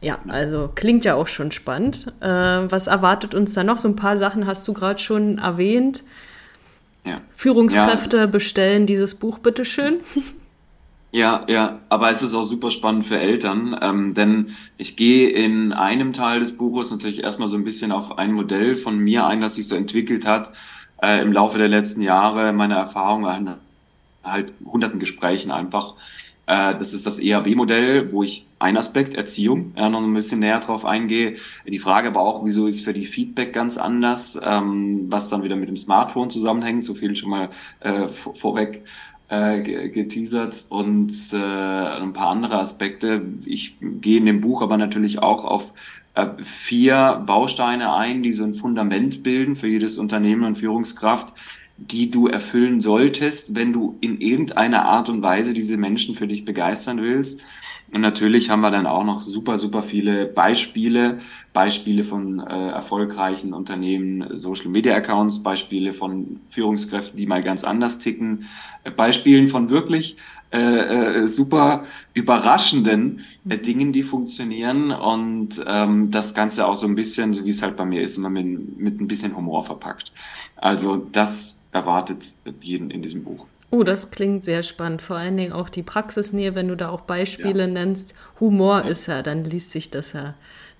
Ja, 0.00 0.18
also 0.28 0.70
klingt 0.74 1.04
ja 1.04 1.16
auch 1.16 1.26
schon 1.26 1.52
spannend. 1.52 2.10
Äh, 2.22 2.26
was 2.26 2.86
erwartet 2.86 3.34
uns 3.34 3.52
da 3.52 3.64
noch? 3.64 3.76
So 3.76 3.88
ein 3.88 3.96
paar 3.96 4.16
Sachen 4.16 4.46
hast 4.46 4.66
du 4.66 4.72
gerade 4.72 4.98
schon 4.98 5.36
erwähnt. 5.36 6.04
Ja. 7.04 7.20
Führungskräfte 7.34 8.16
ja. 8.16 8.26
bestellen 8.26 8.86
dieses 8.86 9.14
Buch, 9.14 9.38
bitteschön. 9.38 9.98
Ja, 11.12 11.44
ja, 11.46 11.78
aber 11.90 12.10
es 12.10 12.24
ist 12.24 12.34
auch 12.34 12.42
super 12.42 12.72
spannend 12.72 13.04
für 13.04 13.16
Eltern, 13.16 13.78
ähm, 13.80 14.14
denn 14.14 14.56
ich 14.78 14.96
gehe 14.96 15.28
in 15.28 15.72
einem 15.72 16.12
Teil 16.12 16.40
des 16.40 16.56
Buches 16.56 16.90
natürlich 16.90 17.22
erstmal 17.22 17.46
so 17.46 17.56
ein 17.56 17.62
bisschen 17.62 17.92
auf 17.92 18.18
ein 18.18 18.32
Modell 18.32 18.74
von 18.74 18.98
mir 18.98 19.24
ein, 19.24 19.40
das 19.40 19.54
sich 19.54 19.68
so 19.68 19.76
entwickelt 19.76 20.26
hat, 20.26 20.50
äh, 21.02 21.20
im 21.20 21.32
Laufe 21.32 21.58
der 21.58 21.68
letzten 21.68 22.02
Jahre 22.02 22.52
meine 22.52 22.74
Erfahrungen 22.74 23.26
an 23.26 23.58
halt 24.22 24.52
hunderten 24.64 25.00
Gesprächen 25.00 25.50
einfach. 25.50 25.94
Äh, 26.46 26.76
das 26.78 26.92
ist 26.92 27.06
das 27.06 27.20
EAB-Modell, 27.20 28.12
wo 28.12 28.22
ich 28.22 28.46
ein 28.58 28.76
Aspekt 28.76 29.14
Erziehung 29.14 29.72
ja, 29.76 29.88
noch 29.88 30.02
ein 30.02 30.14
bisschen 30.14 30.40
näher 30.40 30.60
drauf 30.60 30.84
eingehe. 30.84 31.36
Die 31.66 31.78
Frage 31.78 32.08
aber 32.08 32.20
auch, 32.20 32.44
wieso 32.44 32.66
ist 32.66 32.82
für 32.82 32.92
die 32.92 33.04
Feedback 33.04 33.52
ganz 33.52 33.76
anders, 33.76 34.40
ähm, 34.42 35.06
was 35.10 35.28
dann 35.28 35.42
wieder 35.42 35.56
mit 35.56 35.68
dem 35.68 35.76
Smartphone 35.76 36.30
zusammenhängt. 36.30 36.84
So 36.84 36.94
viel 36.94 37.14
schon 37.16 37.30
mal 37.30 37.50
äh, 37.80 38.08
vorweg 38.08 38.82
äh, 39.28 39.88
geteasert 39.88 40.66
und 40.68 41.12
äh, 41.32 41.36
ein 41.36 42.12
paar 42.12 42.28
andere 42.28 42.58
Aspekte. 42.58 43.22
Ich 43.44 43.76
gehe 43.80 44.18
in 44.18 44.26
dem 44.26 44.40
Buch 44.40 44.62
aber 44.62 44.76
natürlich 44.76 45.22
auch 45.22 45.44
auf 45.44 45.74
vier 46.42 47.22
Bausteine 47.26 47.94
ein, 47.94 48.22
die 48.22 48.32
so 48.32 48.44
ein 48.44 48.54
Fundament 48.54 49.22
bilden 49.22 49.56
für 49.56 49.66
jedes 49.66 49.98
Unternehmen 49.98 50.44
und 50.44 50.58
Führungskraft, 50.58 51.32
die 51.76 52.10
du 52.10 52.28
erfüllen 52.28 52.80
solltest, 52.80 53.54
wenn 53.54 53.72
du 53.72 53.96
in 54.00 54.20
irgendeiner 54.20 54.84
Art 54.84 55.08
und 55.08 55.22
Weise 55.22 55.54
diese 55.54 55.76
Menschen 55.76 56.14
für 56.14 56.26
dich 56.26 56.44
begeistern 56.44 57.02
willst. 57.02 57.40
Und 57.92 58.00
natürlich 58.00 58.50
haben 58.50 58.60
wir 58.60 58.70
dann 58.70 58.86
auch 58.86 59.04
noch 59.04 59.20
super, 59.20 59.58
super 59.58 59.82
viele 59.82 60.26
Beispiele, 60.26 61.20
Beispiele 61.52 62.02
von 62.02 62.40
äh, 62.40 62.70
erfolgreichen 62.70 63.52
Unternehmen, 63.52 64.36
Social 64.36 64.68
Media 64.68 64.94
Accounts, 64.96 65.42
Beispiele 65.42 65.92
von 65.92 66.40
Führungskräften, 66.48 67.16
die 67.16 67.26
mal 67.26 67.42
ganz 67.42 67.62
anders 67.62 67.98
ticken, 67.98 68.48
äh, 68.82 68.90
Beispielen 68.90 69.48
von 69.48 69.70
wirklich 69.70 70.16
äh, 70.54 70.58
äh, 71.22 71.26
super 71.26 71.84
überraschenden 72.14 73.20
äh, 73.48 73.58
Dingen, 73.58 73.92
die 73.92 74.04
funktionieren 74.04 74.92
und 74.92 75.62
ähm, 75.66 76.12
das 76.12 76.32
Ganze 76.32 76.66
auch 76.66 76.76
so 76.76 76.86
ein 76.86 76.94
bisschen, 76.94 77.34
so 77.34 77.44
wie 77.44 77.50
es 77.50 77.60
halt 77.60 77.76
bei 77.76 77.84
mir 77.84 78.02
ist, 78.02 78.16
immer 78.16 78.30
mit, 78.30 78.78
mit 78.78 79.00
ein 79.00 79.08
bisschen 79.08 79.36
Humor 79.36 79.64
verpackt. 79.64 80.12
Also 80.56 80.96
das 81.10 81.53
erwartet 81.74 82.32
jeden 82.60 82.90
in 82.90 83.02
diesem 83.02 83.24
Buch. 83.24 83.46
Oh, 83.70 83.82
das 83.82 84.10
klingt 84.10 84.44
sehr 84.44 84.62
spannend. 84.62 85.02
Vor 85.02 85.16
allen 85.16 85.36
Dingen 85.36 85.52
auch 85.52 85.68
die 85.68 85.82
Praxisnähe, 85.82 86.54
wenn 86.54 86.68
du 86.68 86.76
da 86.76 86.90
auch 86.90 87.00
Beispiele 87.00 87.64
ja. 87.64 87.66
nennst. 87.66 88.14
Humor 88.38 88.82
ja. 88.84 88.88
ist 88.88 89.06
ja, 89.06 89.20
dann 89.22 89.42
liest 89.42 89.72
sich 89.72 89.90
das 89.90 90.12
ja 90.12 90.34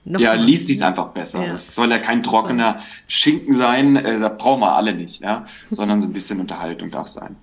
noch. 0.04 0.20
Ja, 0.20 0.34
liest 0.34 0.68
sich 0.68 0.82
einfach 0.82 1.08
besser. 1.08 1.40
Es 1.52 1.68
ja. 1.68 1.72
soll 1.72 1.90
ja 1.90 1.98
kein 1.98 2.20
Super. 2.20 2.38
trockener 2.38 2.78
Schinken 3.08 3.52
sein, 3.52 3.96
äh, 3.96 4.20
da 4.20 4.28
brauchen 4.28 4.60
wir 4.60 4.76
alle 4.76 4.94
nicht, 4.94 5.22
ja, 5.22 5.46
sondern 5.70 6.00
so 6.00 6.06
ein 6.06 6.12
bisschen 6.12 6.40
Unterhaltung 6.40 6.90
darf 6.90 7.08
sein. 7.08 7.36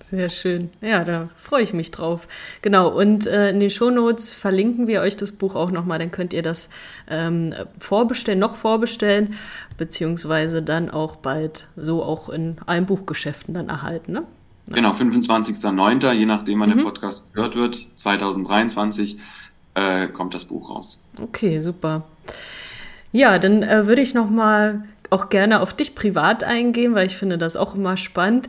Sehr 0.00 0.30
schön. 0.30 0.70
Ja, 0.80 1.04
da 1.04 1.28
freue 1.36 1.62
ich 1.62 1.74
mich 1.74 1.90
drauf. 1.90 2.26
Genau, 2.62 2.88
und 2.88 3.26
äh, 3.26 3.50
in 3.50 3.60
den 3.60 3.68
Shownotes 3.68 4.32
verlinken 4.32 4.86
wir 4.86 5.02
euch 5.02 5.16
das 5.16 5.32
Buch 5.32 5.54
auch 5.54 5.70
nochmal, 5.70 5.98
dann 5.98 6.10
könnt 6.10 6.32
ihr 6.32 6.42
das 6.42 6.70
ähm, 7.08 7.54
vorbestellen, 7.78 8.40
noch 8.40 8.56
vorbestellen, 8.56 9.34
beziehungsweise 9.76 10.62
dann 10.62 10.90
auch 10.90 11.16
bald 11.16 11.68
so 11.76 12.02
auch 12.02 12.30
in 12.30 12.56
allen 12.64 12.86
Buchgeschäften 12.86 13.52
dann 13.52 13.68
erhalten. 13.68 14.12
Ne? 14.12 14.22
Genau, 14.68 14.92
25.09., 14.92 16.12
je 16.12 16.26
nachdem 16.26 16.60
wann 16.60 16.70
mhm. 16.70 16.76
der 16.76 16.84
Podcast 16.84 17.34
gehört 17.34 17.54
wird, 17.54 17.86
2023 17.96 19.18
äh, 19.74 20.08
kommt 20.08 20.32
das 20.32 20.46
Buch 20.46 20.70
raus. 20.70 20.98
Okay, 21.20 21.60
super. 21.60 22.04
Ja, 23.12 23.38
dann 23.38 23.62
äh, 23.62 23.86
würde 23.86 24.00
ich 24.00 24.14
nochmal 24.14 24.84
auch 25.10 25.28
gerne 25.28 25.60
auf 25.60 25.74
dich 25.74 25.94
privat 25.94 26.44
eingehen, 26.44 26.94
weil 26.94 27.06
ich 27.06 27.16
finde 27.16 27.36
das 27.36 27.56
auch 27.56 27.74
immer 27.74 27.96
spannend. 27.96 28.48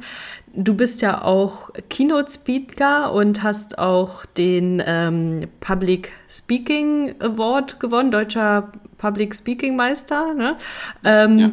Du 0.53 0.73
bist 0.73 1.01
ja 1.01 1.23
auch 1.23 1.69
Keynote 1.89 2.31
Speaker 2.31 3.13
und 3.13 3.41
hast 3.41 3.79
auch 3.79 4.25
den 4.25 4.83
ähm, 4.85 5.41
Public 5.61 6.11
Speaking 6.29 7.15
Award 7.19 7.79
gewonnen, 7.79 8.11
deutscher 8.11 8.71
Public 8.97 9.33
Speaking 9.33 9.75
Meister. 9.75 10.33
Ne? 10.33 10.57
Ähm, 11.05 11.39
ja. 11.39 11.51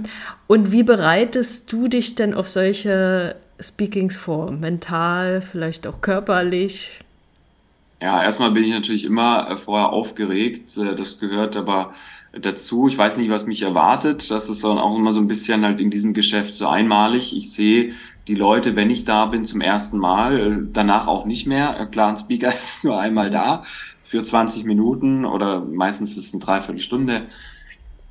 Und 0.49 0.73
wie 0.73 0.83
bereitest 0.83 1.73
du 1.73 1.89
dich 1.89 2.15
denn 2.15 2.35
auf 2.35 2.49
solche 2.49 3.37
Speakings 3.61 4.17
vor? 4.17 4.51
Mental, 4.51 5.43
vielleicht 5.43 5.87
auch 5.87 6.01
körperlich? 6.01 7.01
Ja, 8.01 8.23
erstmal 8.23 8.53
bin 8.53 8.65
ich 8.65 8.71
natürlich 8.71 9.05
immer 9.05 9.51
äh, 9.51 9.57
vorher 9.57 9.91
aufgeregt. 9.91 10.77
Äh, 10.77 10.95
das 10.95 11.19
gehört 11.19 11.57
aber 11.57 11.95
dazu. 12.33 12.89
Ich 12.89 12.97
weiß 12.97 13.17
nicht, 13.17 13.31
was 13.31 13.47
mich 13.47 13.63
erwartet. 13.63 14.31
Das 14.31 14.49
ist 14.49 14.63
dann 14.63 14.79
auch 14.79 14.97
immer 14.97 15.13
so 15.13 15.21
ein 15.21 15.29
bisschen 15.29 15.65
halt 15.65 15.81
in 15.81 15.91
diesem 15.91 16.15
Geschäft 16.15 16.55
so 16.55 16.69
einmalig. 16.69 17.37
Ich 17.37 17.53
sehe 17.53 17.93
die 18.29 18.35
Leute, 18.35 18.77
wenn 18.77 18.91
ich 18.91 19.05
da 19.05 19.27
bin, 19.27 19.45
zum 19.45 19.61
ersten 19.63 19.99
Mal, 19.99 20.69
danach 20.73 21.07
auch 21.07 21.25
nicht 21.25 21.47
mehr. 21.47 21.89
Klar, 21.91 22.11
ein 22.11 22.17
Speaker 22.17 22.49
ist 22.55 22.85
nur 22.85 23.01
einmal 23.01 23.31
da 23.31 23.65
für 24.05 24.23
20 24.23 24.65
Minuten 24.65 25.25
oder 25.25 25.61
meistens 25.61 26.17
ist 26.17 26.29
es 26.29 26.35
eine 26.35 26.43
Dreiviertelstunde, 26.43 27.27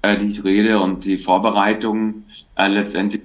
äh, 0.01 0.17
die 0.17 0.27
ich 0.27 0.43
rede 0.43 0.79
und 0.79 1.05
die 1.05 1.17
Vorbereitung 1.17 2.23
äh, 2.55 2.67
letztendlich 2.67 3.21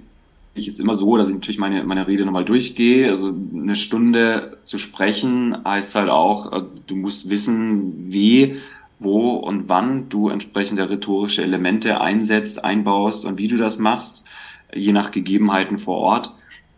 ist 0.55 0.81
immer 0.81 0.95
so, 0.95 1.17
dass 1.17 1.29
ich 1.29 1.35
natürlich 1.35 1.59
meine, 1.59 1.83
meine 1.85 2.07
Rede 2.07 2.25
nochmal 2.25 2.45
durchgehe. 2.45 3.11
Also 3.11 3.35
eine 3.55 3.75
Stunde 3.75 4.59
zu 4.67 4.79
sprechen 4.79 5.57
heißt 5.65 5.95
halt 5.95 6.11
auch, 6.11 6.53
äh, 6.53 6.63
du 6.87 6.97
musst 6.97 7.31
wissen, 7.31 8.13
wie, 8.13 8.57
wo 8.99 9.33
und 9.33 9.69
wann 9.69 10.09
du 10.11 10.29
entsprechende 10.29 10.89
rhetorische 10.89 11.43
Elemente 11.43 12.01
einsetzt, 12.01 12.65
einbaust 12.65 13.25
und 13.25 13.39
wie 13.39 13.49
du 13.49 13.57
das 13.57 13.79
machst, 13.79 14.25
je 14.75 14.93
nach 14.93 15.11
Gegebenheiten 15.11 15.79
vor 15.79 15.99
Ort 15.99 16.33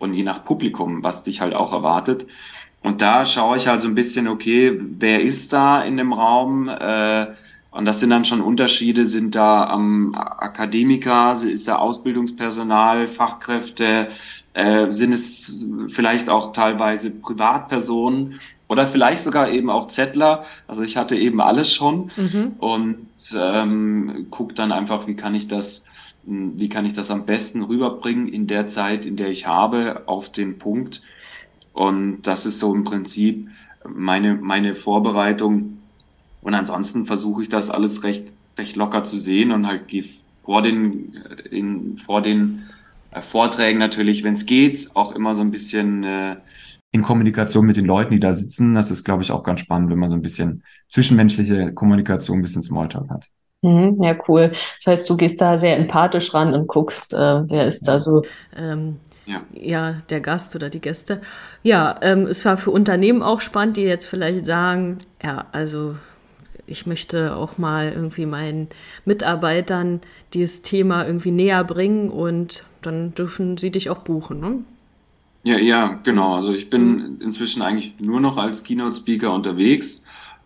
und 0.04 0.14
je 0.14 0.22
nach 0.22 0.44
Publikum, 0.44 1.02
was 1.02 1.24
dich 1.24 1.40
halt 1.40 1.54
auch 1.54 1.72
erwartet. 1.72 2.26
Und 2.82 3.00
da 3.00 3.24
schaue 3.24 3.56
ich 3.56 3.66
halt 3.66 3.80
so 3.80 3.88
ein 3.88 3.94
bisschen, 3.94 4.28
okay, 4.28 4.78
wer 4.78 5.22
ist 5.22 5.52
da 5.52 5.82
in 5.82 5.96
dem 5.96 6.12
Raum? 6.12 6.68
Äh, 6.68 7.28
und 7.70 7.86
das 7.86 7.98
sind 7.98 8.10
dann 8.10 8.24
schon 8.24 8.40
Unterschiede, 8.40 9.06
sind 9.06 9.34
da 9.34 9.74
ähm, 9.74 10.14
Akademiker, 10.14 11.32
ist 11.32 11.66
da 11.66 11.76
Ausbildungspersonal, 11.76 13.08
Fachkräfte, 13.08 14.08
äh, 14.52 14.92
sind 14.92 15.12
es 15.12 15.66
vielleicht 15.88 16.28
auch 16.28 16.52
teilweise 16.52 17.10
Privatpersonen 17.10 18.38
oder 18.68 18.86
vielleicht 18.86 19.24
sogar 19.24 19.50
eben 19.50 19.70
auch 19.70 19.88
Zettler. 19.88 20.44
Also 20.68 20.84
ich 20.84 20.96
hatte 20.96 21.16
eben 21.16 21.40
alles 21.40 21.74
schon 21.74 22.10
mhm. 22.16 22.52
und 22.58 23.08
ähm, 23.36 24.26
guck 24.30 24.54
dann 24.54 24.70
einfach, 24.70 25.08
wie 25.08 25.16
kann 25.16 25.34
ich 25.34 25.48
das 25.48 25.86
wie 26.26 26.68
kann 26.68 26.86
ich 26.86 26.94
das 26.94 27.10
am 27.10 27.26
besten 27.26 27.62
rüberbringen 27.62 28.28
in 28.28 28.46
der 28.46 28.66
Zeit, 28.66 29.06
in 29.06 29.16
der 29.16 29.28
ich 29.28 29.46
habe, 29.46 30.02
auf 30.06 30.30
den 30.30 30.58
Punkt. 30.58 31.02
Und 31.72 32.22
das 32.22 32.46
ist 32.46 32.60
so 32.60 32.74
im 32.74 32.84
Prinzip 32.84 33.48
meine, 33.86 34.34
meine 34.34 34.74
Vorbereitung. 34.74 35.78
Und 36.42 36.54
ansonsten 36.54 37.06
versuche 37.06 37.42
ich 37.42 37.48
das 37.48 37.70
alles 37.70 38.04
recht, 38.04 38.32
recht 38.58 38.76
locker 38.76 39.04
zu 39.04 39.18
sehen 39.18 39.50
und 39.50 39.66
halt 39.66 39.88
gehe 39.88 40.04
vor 40.44 40.62
den, 40.62 41.14
in, 41.50 41.98
vor 41.98 42.22
den 42.22 42.64
äh, 43.10 43.22
Vorträgen 43.22 43.78
natürlich, 43.78 44.22
wenn 44.22 44.34
es 44.34 44.46
geht, 44.46 44.90
auch 44.94 45.12
immer 45.12 45.34
so 45.34 45.40
ein 45.40 45.50
bisschen 45.50 46.04
äh, 46.04 46.36
in 46.92 47.02
Kommunikation 47.02 47.66
mit 47.66 47.76
den 47.76 47.86
Leuten, 47.86 48.12
die 48.12 48.20
da 48.20 48.32
sitzen. 48.32 48.74
Das 48.74 48.92
ist, 48.92 49.02
glaube 49.02 49.22
ich, 49.24 49.32
auch 49.32 49.42
ganz 49.42 49.60
spannend, 49.60 49.90
wenn 49.90 49.98
man 49.98 50.10
so 50.10 50.16
ein 50.16 50.22
bisschen 50.22 50.62
zwischenmenschliche 50.88 51.72
Kommunikation, 51.72 52.38
ein 52.38 52.42
bisschen 52.42 52.62
Smalltalk 52.62 53.10
hat. 53.10 53.30
Mhm, 53.64 54.02
ja, 54.02 54.14
cool. 54.28 54.52
Das 54.84 54.86
heißt, 54.86 55.10
du 55.10 55.16
gehst 55.16 55.40
da 55.40 55.56
sehr 55.56 55.78
empathisch 55.78 56.34
ran 56.34 56.52
und 56.52 56.66
guckst, 56.66 57.14
äh, 57.14 57.48
wer 57.48 57.66
ist 57.66 57.88
da 57.88 57.98
so, 57.98 58.22
ähm, 58.54 58.96
ja. 59.24 59.40
ja. 59.54 59.94
der 60.10 60.20
Gast 60.20 60.54
oder 60.54 60.68
die 60.68 60.82
Gäste. 60.82 61.22
Ja, 61.62 61.94
ähm, 62.02 62.26
es 62.26 62.44
war 62.44 62.58
für 62.58 62.70
Unternehmen 62.70 63.22
auch 63.22 63.40
spannend, 63.40 63.78
die 63.78 63.84
jetzt 63.84 64.04
vielleicht 64.04 64.44
sagen, 64.44 64.98
ja, 65.22 65.46
also 65.52 65.94
ich 66.66 66.86
möchte 66.86 67.36
auch 67.36 67.56
mal 67.56 67.90
irgendwie 67.90 68.26
meinen 68.26 68.68
Mitarbeitern 69.06 70.02
dieses 70.34 70.60
Thema 70.60 71.06
irgendwie 71.06 71.30
näher 71.30 71.64
bringen 71.64 72.10
und 72.10 72.64
dann 72.82 73.14
dürfen 73.14 73.56
sie 73.56 73.70
dich 73.70 73.88
auch 73.88 74.00
buchen. 74.00 74.40
Ne? 74.40 74.58
Ja, 75.42 75.56
ja, 75.56 76.00
genau. 76.04 76.34
Also 76.34 76.52
ich 76.52 76.68
bin 76.68 77.18
inzwischen 77.22 77.62
eigentlich 77.62 77.94
nur 77.98 78.20
noch 78.20 78.36
als 78.36 78.62
Keynote-Speaker 78.62 79.32
unterwegs. 79.32 80.03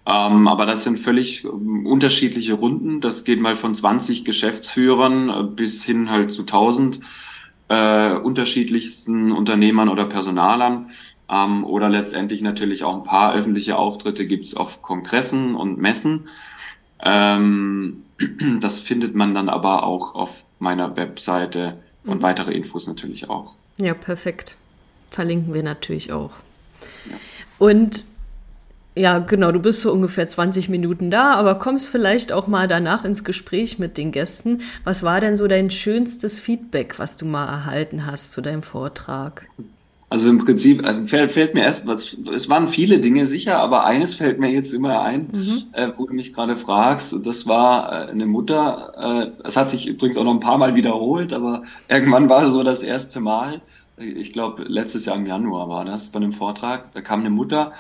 Ähm, 0.09 0.49
aber 0.49 0.65
das 0.65 0.85
sind 0.85 0.99
völlig 0.99 1.45
ähm, 1.45 1.85
unterschiedliche 1.85 2.55
Runden. 2.55 3.03
Das 3.03 3.25
geht 3.25 3.41
mal 3.41 3.57
von 3.57 3.75
20 3.75 4.25
Geschäftsführern 4.25 5.29
äh, 5.29 5.43
bis 5.43 5.85
hin 5.85 6.11
halt 6.11 6.33
zu 6.33 6.43
1000 6.43 7.01
äh, 7.69 8.15
unterschiedlichsten 8.15 9.33
Unternehmern 9.33 9.91
oder 9.91 10.07
Personalern. 10.07 10.91
Ähm, 11.31 11.63
oder 11.63 11.91
letztendlich 11.91 12.41
natürlich 12.41 12.85
auch 12.85 12.95
ein 12.95 13.05
paar 13.05 13.35
öffentliche 13.35 13.77
Auftritte 13.77 14.27
gibt's 14.27 14.55
auf 14.55 14.81
Kongressen 14.81 15.55
und 15.55 15.77
Messen. 15.77 16.29
Ähm, 17.01 18.05
das 18.61 18.81
findet 18.81 19.15
man 19.15 19.35
dann 19.35 19.51
aber 19.51 19.83
auch 19.83 20.15
auf 20.15 20.45
meiner 20.59 20.97
Webseite 20.97 21.81
und 22.05 22.19
mhm. 22.19 22.23
weitere 22.23 22.55
Infos 22.55 22.87
natürlich 22.87 23.29
auch. 23.29 23.57
Ja, 23.77 23.93
perfekt. 23.93 24.57
Verlinken 25.11 25.53
wir 25.53 25.63
natürlich 25.63 26.15
auch. 26.15 26.33
Ja. 27.11 27.17
Und 27.59 28.07
ja, 28.99 29.19
genau, 29.21 29.53
du 29.53 29.61
bist 29.61 29.81
so 29.81 29.93
ungefähr 29.93 30.27
20 30.27 30.69
Minuten 30.69 31.11
da, 31.11 31.35
aber 31.35 31.55
kommst 31.57 31.89
vielleicht 31.89 32.33
auch 32.33 32.47
mal 32.47 32.69
danach 32.69 33.05
ins 33.05 33.25
Gespräch 33.25 33.79
mit 33.79 33.97
den 33.97 34.13
Gästen. 34.13 34.63
Was 34.85 35.03
war 35.03 35.21
denn 35.21 35.37
so 35.37 35.47
dein 35.47 35.71
schönstes 35.71 36.41
Feedback, 36.41 36.99
was 36.99 37.17
du 37.17 37.27
mal 37.27 37.47
erhalten 37.47 38.07
hast 38.07 38.33
zu 38.33 38.41
deinem 38.41 38.63
Vortrag? 38.63 39.47
Also 40.11 40.31
im 40.31 40.39
Prinzip 40.39 40.85
äh, 40.85 41.07
fällt, 41.07 41.33
fällt 41.33 41.55
mir 41.55 41.63
erst, 41.63 41.87
es 41.87 42.49
waren 42.49 42.67
viele 42.67 42.99
Dinge 42.99 43.27
sicher, 43.27 43.59
aber 43.59 43.85
eines 43.85 44.15
fällt 44.15 44.41
mir 44.41 44.51
jetzt 44.51 44.73
immer 44.73 45.03
ein, 45.03 45.29
mhm. 45.33 45.63
äh, 45.73 45.89
wo 45.97 46.07
du 46.07 46.15
mich 46.15 46.33
gerade 46.33 46.57
fragst. 46.57 47.15
Das 47.27 47.47
war 47.47 47.93
äh, 47.93 48.11
eine 48.11 48.27
Mutter, 48.27 48.95
äh, 48.97 49.43
das 49.45 49.57
hat 49.57 49.71
sich 49.71 49.87
übrigens 49.87 50.17
auch 50.17 50.25
noch 50.25 50.33
ein 50.33 50.41
paar 50.41 50.57
Mal 50.57 50.75
wiederholt, 50.75 51.35
aber 51.35 51.63
irgendwann 51.89 52.31
war 52.31 52.47
es 52.47 52.53
so 52.53 52.63
das 52.63 52.81
erste 52.81 53.21
Mal. 53.21 53.61
Ich 53.99 54.33
glaube, 54.33 54.63
letztes 54.63 55.07
Jahr 55.07 55.17
im 55.17 55.27
Januar 55.27 55.69
war 55.69 55.85
das 55.85 56.11
bei 56.11 56.19
einem 56.19 56.33
Vortrag. 56.33 56.93
Da 56.95 57.01
kam 57.01 57.21
eine 57.21 57.31
Mutter 57.31 57.73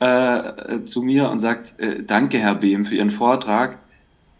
äh, 0.00 0.84
zu 0.84 1.02
mir 1.02 1.30
und 1.30 1.40
sagt, 1.40 1.78
äh, 1.78 2.02
danke 2.02 2.38
Herr 2.38 2.54
Behm 2.54 2.84
für 2.84 2.96
Ihren 2.96 3.10
Vortrag. 3.10 3.78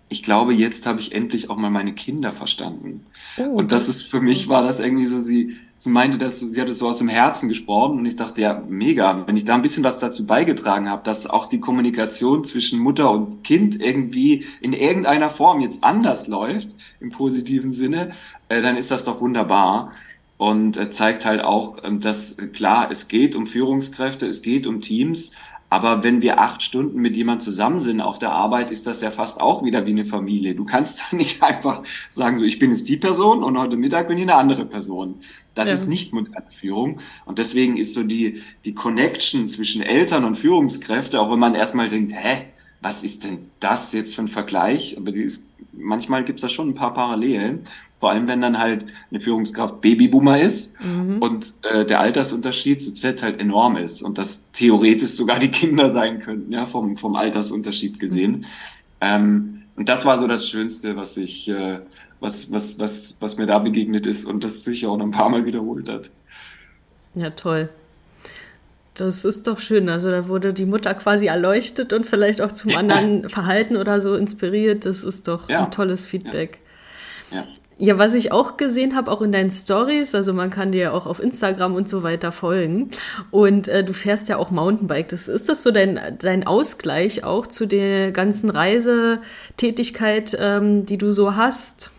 Ich 0.08 0.22
glaube, 0.22 0.52
jetzt 0.52 0.86
habe 0.86 1.00
ich 1.00 1.12
endlich 1.12 1.50
auch 1.50 1.56
mal 1.56 1.70
meine 1.70 1.94
Kinder 1.94 2.32
verstanden. 2.32 3.06
Oh, 3.38 3.44
und 3.44 3.72
das 3.72 3.88
ist 3.88 4.04
für 4.04 4.20
mich 4.20 4.48
war 4.48 4.62
das 4.62 4.78
irgendwie 4.78 5.06
so, 5.06 5.18
sie, 5.18 5.56
sie 5.78 5.90
meinte, 5.90 6.18
dass 6.18 6.40
sie 6.40 6.60
hat 6.60 6.68
es 6.68 6.78
so 6.78 6.88
aus 6.88 6.98
dem 6.98 7.08
Herzen 7.08 7.48
gesprochen 7.48 7.98
und 7.98 8.06
ich 8.06 8.16
dachte, 8.16 8.42
ja, 8.42 8.62
mega, 8.68 9.26
wenn 9.26 9.36
ich 9.36 9.44
da 9.44 9.54
ein 9.54 9.62
bisschen 9.62 9.82
was 9.82 9.98
dazu 9.98 10.26
beigetragen 10.26 10.88
habe, 10.88 11.02
dass 11.04 11.26
auch 11.26 11.46
die 11.46 11.60
Kommunikation 11.60 12.44
zwischen 12.44 12.78
Mutter 12.78 13.10
und 13.10 13.42
Kind 13.42 13.80
irgendwie 13.80 14.44
in 14.60 14.72
irgendeiner 14.72 15.30
Form 15.30 15.60
jetzt 15.60 15.82
anders 15.82 16.28
läuft, 16.28 16.76
im 17.00 17.10
positiven 17.10 17.72
Sinne, 17.72 18.12
äh, 18.48 18.60
dann 18.60 18.76
ist 18.76 18.90
das 18.90 19.04
doch 19.04 19.20
wunderbar 19.20 19.92
und 20.36 20.76
äh, 20.76 20.90
zeigt 20.90 21.24
halt 21.24 21.42
auch, 21.42 21.78
ähm, 21.84 22.00
dass 22.00 22.38
äh, 22.38 22.46
klar, 22.48 22.90
es 22.90 23.08
geht 23.08 23.36
um 23.36 23.46
Führungskräfte, 23.46 24.26
es 24.26 24.42
geht 24.42 24.66
um 24.66 24.80
Teams, 24.80 25.32
aber 25.74 26.04
wenn 26.04 26.22
wir 26.22 26.38
acht 26.38 26.62
Stunden 26.62 27.00
mit 27.00 27.16
jemand 27.16 27.42
zusammen 27.42 27.80
sind 27.80 28.00
auf 28.00 28.20
der 28.20 28.30
Arbeit, 28.30 28.70
ist 28.70 28.86
das 28.86 29.00
ja 29.00 29.10
fast 29.10 29.40
auch 29.40 29.64
wieder 29.64 29.86
wie 29.86 29.90
eine 29.90 30.04
Familie. 30.04 30.54
Du 30.54 30.64
kannst 30.64 31.02
da 31.10 31.16
nicht 31.16 31.42
einfach 31.42 31.82
sagen, 32.10 32.36
so 32.36 32.44
ich 32.44 32.60
bin 32.60 32.70
jetzt 32.70 32.88
die 32.88 32.96
Person 32.96 33.42
und 33.42 33.58
heute 33.58 33.76
Mittag 33.76 34.06
bin 34.06 34.16
ich 34.18 34.22
eine 34.22 34.36
andere 34.36 34.66
Person. 34.66 35.16
Das 35.56 35.66
ja. 35.66 35.74
ist 35.74 35.88
nicht 35.88 36.12
moderne 36.12 36.50
Führung. 36.50 37.00
Und 37.24 37.40
deswegen 37.40 37.76
ist 37.76 37.94
so 37.94 38.04
die, 38.04 38.42
die 38.64 38.74
Connection 38.74 39.48
zwischen 39.48 39.82
Eltern 39.82 40.24
und 40.24 40.36
Führungskräfte, 40.36 41.20
auch 41.20 41.32
wenn 41.32 41.40
man 41.40 41.56
erstmal 41.56 41.88
denkt, 41.88 42.12
hä, 42.14 42.42
was 42.80 43.02
ist 43.02 43.24
denn 43.24 43.50
das 43.58 43.92
jetzt 43.94 44.14
für 44.14 44.22
ein 44.22 44.28
Vergleich? 44.28 44.96
Aber 44.96 45.10
die 45.10 45.22
ist, 45.22 45.48
manchmal 45.84 46.24
gibt 46.24 46.38
es 46.38 46.42
da 46.42 46.48
schon 46.48 46.70
ein 46.70 46.74
paar 46.74 46.94
Parallelen. 46.94 47.66
Vor 48.00 48.10
allem, 48.10 48.26
wenn 48.26 48.40
dann 48.40 48.58
halt 48.58 48.86
eine 49.10 49.20
Führungskraft 49.20 49.80
Babyboomer 49.80 50.40
ist 50.40 50.78
mhm. 50.80 51.18
und 51.18 51.54
äh, 51.62 51.86
der 51.86 52.00
Altersunterschied 52.00 52.82
zu 52.82 52.92
Z 52.92 53.22
halt 53.22 53.40
enorm 53.40 53.76
ist 53.76 54.02
und 54.02 54.18
das 54.18 54.50
theoretisch 54.52 55.10
sogar 55.10 55.38
die 55.38 55.50
Kinder 55.50 55.90
sein 55.90 56.20
könnten, 56.20 56.52
ja, 56.52 56.66
vom, 56.66 56.96
vom 56.96 57.16
Altersunterschied 57.16 58.00
gesehen. 58.00 58.32
Mhm. 58.32 58.44
Ähm, 59.00 59.62
und 59.76 59.88
das 59.88 60.04
war 60.04 60.18
so 60.18 60.26
das 60.26 60.48
Schönste, 60.48 60.96
was 60.96 61.16
ich, 61.16 61.48
äh, 61.48 61.78
was, 62.20 62.50
was, 62.52 62.78
was, 62.78 63.16
was 63.20 63.38
mir 63.38 63.46
da 63.46 63.58
begegnet 63.58 64.06
ist 64.06 64.24
und 64.24 64.44
das 64.44 64.64
sich 64.64 64.86
auch 64.86 64.96
noch 64.96 65.04
ein 65.04 65.10
paar 65.10 65.30
Mal 65.30 65.46
wiederholt 65.46 65.88
hat. 65.88 66.10
Ja, 67.14 67.30
toll. 67.30 67.68
Das 68.94 69.24
ist 69.24 69.46
doch 69.46 69.58
schön. 69.58 69.88
Also 69.88 70.10
da 70.10 70.28
wurde 70.28 70.52
die 70.52 70.66
Mutter 70.66 70.94
quasi 70.94 71.26
erleuchtet 71.26 71.92
und 71.92 72.06
vielleicht 72.06 72.40
auch 72.40 72.52
zum 72.52 72.76
anderen 72.76 73.28
Verhalten 73.28 73.76
oder 73.76 74.00
so 74.00 74.14
inspiriert. 74.14 74.86
Das 74.86 75.02
ist 75.02 75.26
doch 75.28 75.48
ja. 75.48 75.64
ein 75.64 75.70
tolles 75.70 76.04
Feedback. 76.04 76.60
Ja. 77.30 77.38
ja. 77.38 77.46
Ja, 77.76 77.98
was 77.98 78.14
ich 78.14 78.30
auch 78.30 78.56
gesehen 78.56 78.94
habe, 78.94 79.10
auch 79.10 79.20
in 79.20 79.32
deinen 79.32 79.50
Stories, 79.50 80.14
also 80.14 80.32
man 80.32 80.50
kann 80.50 80.70
dir 80.70 80.94
auch 80.94 81.06
auf 81.06 81.20
Instagram 81.20 81.74
und 81.74 81.88
so 81.88 82.04
weiter 82.04 82.30
folgen. 82.30 82.90
Und 83.32 83.66
äh, 83.66 83.82
du 83.82 83.92
fährst 83.92 84.28
ja 84.28 84.36
auch 84.36 84.52
Mountainbike. 84.52 85.08
Das, 85.08 85.26
ist 85.26 85.48
das 85.48 85.64
so 85.64 85.72
dein, 85.72 85.98
dein 86.20 86.46
Ausgleich 86.46 87.24
auch 87.24 87.48
zu 87.48 87.66
der 87.66 88.12
ganzen 88.12 88.50
Reisetätigkeit, 88.50 90.36
ähm, 90.40 90.86
die 90.86 90.98
du 90.98 91.12
so 91.12 91.34
hast? 91.34 91.90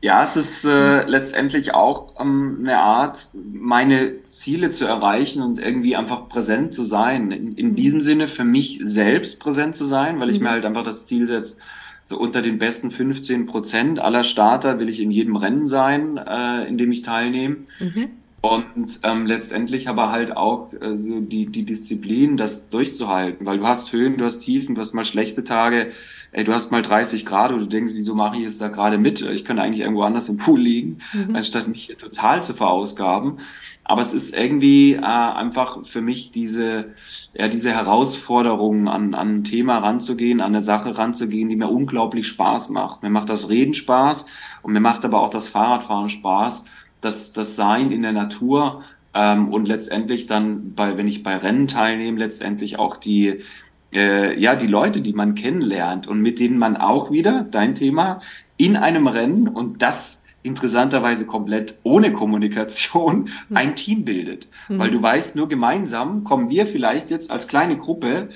Ja, 0.00 0.22
es 0.22 0.36
ist 0.36 0.64
äh, 0.64 1.04
letztendlich 1.04 1.74
auch 1.74 2.20
ähm, 2.20 2.58
eine 2.60 2.78
Art, 2.78 3.30
meine 3.34 4.22
Ziele 4.22 4.70
zu 4.70 4.86
erreichen 4.86 5.42
und 5.42 5.58
irgendwie 5.58 5.96
einfach 5.96 6.28
präsent 6.28 6.72
zu 6.72 6.84
sein. 6.84 7.32
In, 7.32 7.56
in 7.56 7.68
mhm. 7.70 7.74
diesem 7.74 8.00
Sinne 8.00 8.28
für 8.28 8.44
mich 8.44 8.80
selbst 8.84 9.40
präsent 9.40 9.74
zu 9.74 9.84
sein, 9.84 10.20
weil 10.20 10.30
ich 10.30 10.38
mhm. 10.38 10.44
mir 10.44 10.50
halt 10.50 10.64
einfach 10.64 10.84
das 10.84 11.06
Ziel 11.06 11.26
setze, 11.26 11.56
so 12.04 12.18
unter 12.18 12.42
den 12.42 12.58
besten 12.58 12.90
15 12.90 13.46
Prozent 13.46 14.00
aller 14.00 14.22
Starter 14.22 14.78
will 14.78 14.88
ich 14.88 15.00
in 15.00 15.10
jedem 15.10 15.36
Rennen 15.36 15.66
sein, 15.66 16.16
äh, 16.16 16.66
in 16.66 16.78
dem 16.78 16.92
ich 16.92 17.02
teilnehme. 17.02 17.56
Mhm. 17.80 18.08
Und 18.40 19.00
ähm, 19.02 19.26
letztendlich 19.26 19.88
aber 19.88 20.12
halt 20.12 20.36
auch 20.36 20.72
äh, 20.72 20.96
so 20.96 21.18
die, 21.20 21.46
die 21.46 21.64
Disziplin, 21.64 22.36
das 22.36 22.68
durchzuhalten, 22.68 23.44
weil 23.44 23.58
du 23.58 23.66
hast 23.66 23.92
Höhen, 23.92 24.16
du 24.16 24.24
hast 24.24 24.40
Tiefen, 24.40 24.76
du 24.76 24.80
hast 24.80 24.94
mal 24.94 25.04
schlechte 25.04 25.42
Tage, 25.42 25.90
ey, 26.30 26.44
du 26.44 26.54
hast 26.54 26.70
mal 26.70 26.82
30 26.82 27.26
Grad 27.26 27.50
und 27.50 27.58
du 27.58 27.66
denkst, 27.66 27.94
wieso 27.96 28.14
mache 28.14 28.36
ich 28.36 28.44
jetzt 28.44 28.60
da 28.60 28.68
gerade 28.68 28.96
mit? 28.96 29.22
Ich 29.22 29.44
könnte 29.44 29.62
eigentlich 29.62 29.80
irgendwo 29.80 30.02
anders 30.02 30.28
im 30.28 30.36
Pool 30.36 30.60
liegen, 30.60 30.98
mhm. 31.12 31.34
anstatt 31.34 31.66
mich 31.66 31.86
hier 31.86 31.98
total 31.98 32.44
zu 32.44 32.54
verausgaben. 32.54 33.38
Aber 33.82 34.02
es 34.02 34.14
ist 34.14 34.36
irgendwie 34.36 34.92
äh, 34.92 35.00
einfach 35.00 35.84
für 35.84 36.02
mich 36.02 36.30
diese, 36.30 36.94
ja, 37.34 37.48
diese 37.48 37.72
Herausforderung, 37.72 38.86
an, 38.86 39.14
an 39.14 39.38
ein 39.38 39.44
Thema 39.44 39.78
ranzugehen, 39.78 40.40
an 40.40 40.54
eine 40.54 40.60
Sache 40.60 40.96
ranzugehen, 40.96 41.48
die 41.48 41.56
mir 41.56 41.68
unglaublich 41.68 42.28
Spaß 42.28 42.68
macht. 42.68 43.02
Mir 43.02 43.10
macht 43.10 43.30
das 43.30 43.48
Reden 43.48 43.74
Spaß 43.74 44.26
und 44.62 44.74
mir 44.74 44.80
macht 44.80 45.04
aber 45.04 45.22
auch 45.22 45.30
das 45.30 45.48
Fahrradfahren 45.48 46.10
Spaß, 46.10 46.66
das, 47.00 47.32
das 47.32 47.56
Sein 47.56 47.90
in 47.90 48.02
der 48.02 48.12
Natur 48.12 48.82
ähm, 49.14 49.48
und 49.48 49.68
letztendlich 49.68 50.26
dann, 50.26 50.74
bei, 50.74 50.96
wenn 50.96 51.08
ich 51.08 51.22
bei 51.22 51.36
Rennen 51.36 51.68
teilnehme, 51.68 52.18
letztendlich 52.18 52.78
auch 52.78 52.96
die, 52.96 53.40
äh, 53.92 54.38
ja, 54.38 54.56
die 54.56 54.66
Leute, 54.66 55.00
die 55.00 55.12
man 55.12 55.34
kennenlernt 55.34 56.06
und 56.06 56.20
mit 56.20 56.40
denen 56.40 56.58
man 56.58 56.76
auch 56.76 57.10
wieder, 57.10 57.46
dein 57.50 57.74
Thema, 57.74 58.20
in 58.56 58.76
einem 58.76 59.06
Rennen 59.06 59.48
und 59.48 59.82
das 59.82 60.24
interessanterweise 60.42 61.26
komplett 61.26 61.78
ohne 61.82 62.12
Kommunikation 62.12 63.28
hm. 63.48 63.56
ein 63.56 63.76
Team 63.76 64.04
bildet. 64.04 64.48
Mhm. 64.68 64.78
Weil 64.78 64.90
du 64.90 65.02
weißt, 65.02 65.36
nur 65.36 65.48
gemeinsam 65.48 66.24
kommen 66.24 66.48
wir 66.48 66.66
vielleicht 66.66 67.10
jetzt 67.10 67.30
als 67.30 67.48
kleine 67.48 67.76
Gruppe 67.76 68.28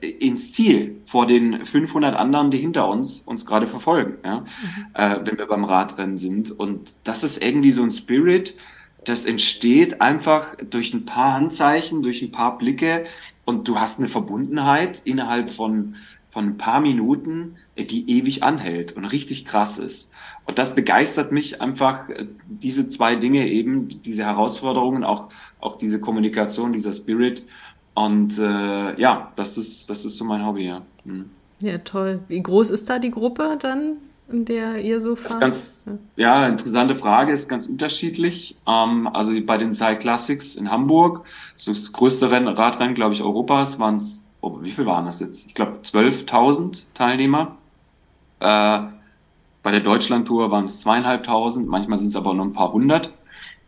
äh, 0.00 0.08
ins 0.08 0.52
Ziel 0.52 1.00
vor 1.06 1.26
den 1.26 1.64
500 1.64 2.14
anderen, 2.14 2.50
die 2.50 2.58
hinter 2.58 2.88
uns 2.88 3.20
uns 3.20 3.46
gerade 3.46 3.66
verfolgen, 3.66 4.14
ja? 4.24 4.40
Mhm. 4.40 4.46
Äh, 4.94 5.20
wenn 5.24 5.38
wir 5.38 5.46
beim 5.46 5.64
Radrennen 5.64 6.18
sind. 6.18 6.50
Und 6.50 6.94
das 7.04 7.24
ist 7.24 7.42
irgendwie 7.42 7.70
so 7.70 7.82
ein 7.82 7.90
Spirit, 7.90 8.56
das 9.04 9.26
entsteht 9.26 10.00
einfach 10.00 10.56
durch 10.70 10.94
ein 10.94 11.04
paar 11.04 11.34
Handzeichen, 11.34 12.02
durch 12.02 12.22
ein 12.22 12.32
paar 12.32 12.58
Blicke 12.58 13.04
und 13.44 13.68
du 13.68 13.78
hast 13.78 13.98
eine 13.98 14.08
Verbundenheit 14.08 15.02
innerhalb 15.04 15.50
von, 15.50 15.96
von 16.30 16.46
ein 16.46 16.56
paar 16.56 16.80
Minuten, 16.80 17.56
die 17.76 18.10
ewig 18.10 18.42
anhält 18.42 18.92
und 18.92 19.04
richtig 19.04 19.44
krass 19.44 19.78
ist. 19.78 20.12
Und 20.46 20.58
das 20.58 20.74
begeistert 20.74 21.32
mich 21.32 21.60
einfach, 21.60 22.08
äh, 22.08 22.26
diese 22.46 22.88
zwei 22.90 23.16
Dinge 23.16 23.48
eben, 23.48 23.88
diese 24.02 24.24
Herausforderungen, 24.24 25.04
auch, 25.04 25.28
auch 25.60 25.76
diese 25.76 26.00
Kommunikation, 26.00 26.72
dieser 26.72 26.92
Spirit. 26.92 27.46
Und 27.94 28.38
äh, 28.38 29.00
ja, 29.00 29.32
das 29.36 29.56
ist, 29.56 29.88
das 29.88 30.04
ist 30.04 30.18
so 30.18 30.24
mein 30.24 30.44
Hobby, 30.44 30.66
ja. 30.66 30.82
Mhm. 31.04 31.30
Ja, 31.60 31.78
toll. 31.78 32.20
Wie 32.28 32.42
groß 32.42 32.70
ist 32.70 32.90
da 32.90 32.98
die 32.98 33.10
Gruppe 33.10 33.56
dann, 33.60 33.96
in 34.28 34.44
der 34.44 34.82
ihr 34.82 35.00
so 35.00 35.14
fahrt? 35.14 35.40
Ganz, 35.40 35.88
ja, 36.16 36.46
interessante 36.46 36.96
Frage, 36.96 37.32
ist 37.32 37.48
ganz 37.48 37.66
unterschiedlich. 37.66 38.56
Ähm, 38.66 39.06
also 39.06 39.32
bei 39.46 39.56
den 39.56 39.72
Cyclassics 39.72 40.00
Classics 40.02 40.56
in 40.56 40.70
Hamburg, 40.70 41.24
so 41.56 41.72
das 41.72 41.92
größte 41.92 42.30
Rennen, 42.30 42.48
Radrennen, 42.48 42.94
glaube 42.94 43.14
ich, 43.14 43.22
Europas, 43.22 43.78
waren 43.78 43.98
es, 43.98 44.24
oh, 44.40 44.58
wie 44.60 44.70
viel 44.70 44.86
waren 44.86 45.06
das 45.06 45.20
jetzt? 45.20 45.46
Ich 45.46 45.54
glaube, 45.54 45.72
12.000 45.82 46.82
Teilnehmer. 46.94 47.56
Äh, 48.40 48.80
bei 49.62 49.70
der 49.70 49.80
Deutschlandtour 49.80 50.50
waren 50.50 50.66
es 50.66 50.80
zweieinhalbtausend, 50.80 51.68
manchmal 51.68 51.98
sind 51.98 52.08
es 52.08 52.16
aber 52.16 52.34
nur 52.34 52.44
ein 52.44 52.52
paar 52.52 52.72
hundert. 52.72 53.10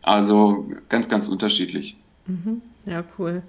Also 0.03 0.67
ganz, 0.89 1.09
ganz 1.09 1.27
unterschiedlich. 1.27 1.97
Mhm. 2.27 2.61
Ja, 2.85 3.03
cool. 3.17 3.41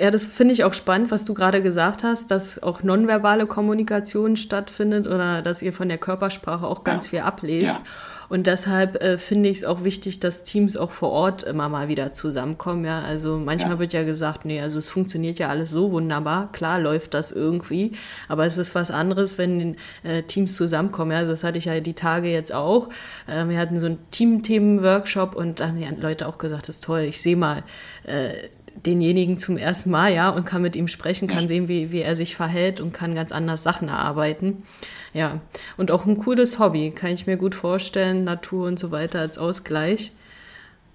Ja, 0.00 0.10
das 0.10 0.24
finde 0.24 0.54
ich 0.54 0.64
auch 0.64 0.72
spannend, 0.72 1.10
was 1.10 1.26
du 1.26 1.34
gerade 1.34 1.60
gesagt 1.60 2.04
hast, 2.04 2.30
dass 2.30 2.62
auch 2.62 2.82
nonverbale 2.82 3.46
Kommunikation 3.46 4.38
stattfindet 4.38 5.06
oder 5.06 5.42
dass 5.42 5.60
ihr 5.60 5.74
von 5.74 5.90
der 5.90 5.98
Körpersprache 5.98 6.66
auch 6.66 6.84
ganz 6.84 7.06
ja. 7.06 7.10
viel 7.10 7.18
ablest. 7.20 7.74
Ja. 7.74 7.82
Und 8.30 8.46
deshalb 8.46 9.02
äh, 9.02 9.18
finde 9.18 9.48
ich 9.48 9.58
es 9.58 9.64
auch 9.64 9.82
wichtig, 9.82 10.20
dass 10.20 10.44
Teams 10.44 10.76
auch 10.76 10.92
vor 10.92 11.10
Ort 11.10 11.42
immer 11.42 11.68
mal 11.68 11.88
wieder 11.88 12.12
zusammenkommen. 12.12 12.84
Ja, 12.84 13.02
also 13.02 13.38
manchmal 13.38 13.72
ja. 13.72 13.78
wird 13.80 13.92
ja 13.92 14.04
gesagt, 14.04 14.44
nee, 14.44 14.60
also 14.60 14.78
es 14.78 14.88
funktioniert 14.88 15.40
ja 15.40 15.48
alles 15.48 15.70
so 15.70 15.90
wunderbar. 15.90 16.50
Klar 16.52 16.78
läuft 16.78 17.12
das 17.12 17.32
irgendwie, 17.32 17.92
aber 18.28 18.46
es 18.46 18.56
ist 18.56 18.74
was 18.76 18.92
anderes, 18.92 19.36
wenn 19.36 19.76
äh, 20.04 20.22
Teams 20.22 20.54
zusammenkommen. 20.54 21.10
Ja, 21.10 21.18
also 21.18 21.32
das 21.32 21.44
hatte 21.44 21.58
ich 21.58 21.64
ja 21.64 21.78
die 21.80 21.94
Tage 21.94 22.28
jetzt 22.30 22.54
auch. 22.54 22.88
Äh, 23.26 23.48
wir 23.48 23.58
hatten 23.58 23.80
so 23.80 23.86
einen 23.86 23.98
Teamthemen-Workshop 24.12 25.34
und 25.34 25.58
da 25.58 25.66
haben 25.66 25.76
die 25.76 26.00
Leute 26.00 26.28
auch 26.28 26.38
gesagt, 26.38 26.68
das 26.68 26.76
ist 26.76 26.84
toll. 26.84 27.00
Ich 27.00 27.20
sehe 27.20 27.36
mal 27.36 27.64
äh, 28.04 28.48
denjenigen 28.74 29.38
zum 29.38 29.56
ersten 29.56 29.90
Mal, 29.90 30.12
ja, 30.12 30.30
und 30.30 30.44
kann 30.44 30.62
mit 30.62 30.76
ihm 30.76 30.88
sprechen, 30.88 31.28
kann 31.28 31.48
sehen, 31.48 31.68
wie, 31.68 31.92
wie 31.92 32.00
er 32.00 32.16
sich 32.16 32.36
verhält 32.36 32.80
und 32.80 32.92
kann 32.92 33.14
ganz 33.14 33.32
anders 33.32 33.62
Sachen 33.62 33.88
erarbeiten. 33.88 34.64
Ja, 35.12 35.40
und 35.76 35.90
auch 35.90 36.06
ein 36.06 36.16
cooles 36.16 36.58
Hobby, 36.58 36.90
kann 36.90 37.10
ich 37.10 37.26
mir 37.26 37.36
gut 37.36 37.54
vorstellen, 37.54 38.24
Natur 38.24 38.66
und 38.66 38.78
so 38.78 38.90
weiter 38.90 39.20
als 39.20 39.38
Ausgleich. 39.38 40.12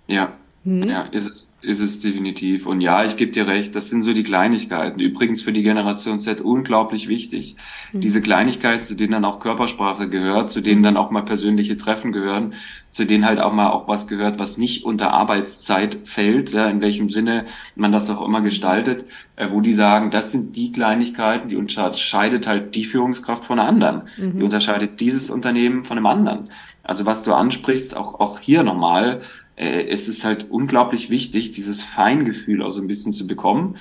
Ja, 0.08 0.34
hm? 0.66 0.82
ja, 0.90 1.04
ist 1.04 1.32
es, 1.32 1.52
ist 1.62 1.80
es 1.80 2.00
definitiv. 2.00 2.66
Und 2.66 2.82
ja, 2.82 3.06
ich 3.06 3.18
gebe 3.18 3.32
dir 3.32 3.48
recht, 3.48 3.76
das 3.76 3.92
sind 3.92 4.02
so 4.02 4.14
die 4.14 4.24
Kleinigkeiten. 4.24 5.00
Übrigens 5.00 5.44
für 5.44 5.54
die 5.54 5.62
Generation 5.62 6.20
Z 6.20 6.42
unglaublich 6.42 7.08
wichtig. 7.08 7.56
Hm. 7.92 8.02
Diese 8.02 8.20
Kleinigkeiten, 8.20 8.84
zu 8.84 8.96
denen 8.96 9.12
dann 9.12 9.26
auch 9.26 9.40
Körpersprache 9.40 10.10
gehört, 10.10 10.50
zu 10.50 10.62
denen 10.62 10.82
dann 10.82 10.98
auch 10.98 11.12
mal 11.12 11.22
persönliche 11.22 11.78
Treffen 11.78 12.12
gehören, 12.12 12.56
zu 12.90 13.06
denen 13.06 13.26
halt 13.26 13.40
auch 13.40 13.54
mal 13.54 13.70
auch 13.70 13.88
was 13.88 14.08
gehört, 14.08 14.40
was 14.40 14.58
nicht 14.58 14.86
unter 14.86 15.14
Arbeitszeit 15.14 16.00
fällt, 16.06 16.52
ja, 16.54 16.68
in 16.68 16.82
welchem 16.82 17.10
Sinne 17.10 17.46
man 17.76 17.92
das 17.92 18.10
auch 18.10 18.26
immer 18.26 18.42
gestaltet, 18.42 19.06
äh, 19.36 19.50
wo 19.52 19.62
die 19.62 19.74
sagen, 19.74 20.10
das 20.10 20.32
sind 20.32 20.56
die 20.56 20.72
Kleinigkeiten, 20.72 21.48
die 21.48 21.58
unterscheidet 21.58 22.48
halt 22.48 22.74
die 22.74 22.86
Führungskraft 22.86 23.46
von 23.46 23.60
einer 23.60 23.70
anderen. 23.70 24.02
Mhm. 24.18 24.40
Die 24.40 24.44
unterscheidet 24.44 25.00
dieses 25.00 25.30
Unternehmen 25.30 25.84
von 25.84 25.98
einem 25.98 26.08
anderen. 26.08 26.50
Also 26.82 27.06
was 27.06 27.22
du 27.22 27.34
ansprichst, 27.34 27.96
auch, 27.96 28.20
auch 28.20 28.40
hier 28.40 28.64
nochmal, 28.64 29.22
äh, 29.56 29.88
es 29.88 30.08
ist 30.08 30.26
halt 30.26 30.50
unglaublich 30.50 31.10
wichtig, 31.10 31.52
dieses 31.52 31.82
Feingefühl 31.82 32.62
auch 32.62 32.72
so 32.72 32.82
ein 32.82 32.88
bisschen 32.88 33.14
zu 33.14 33.28
bekommen. 33.28 33.78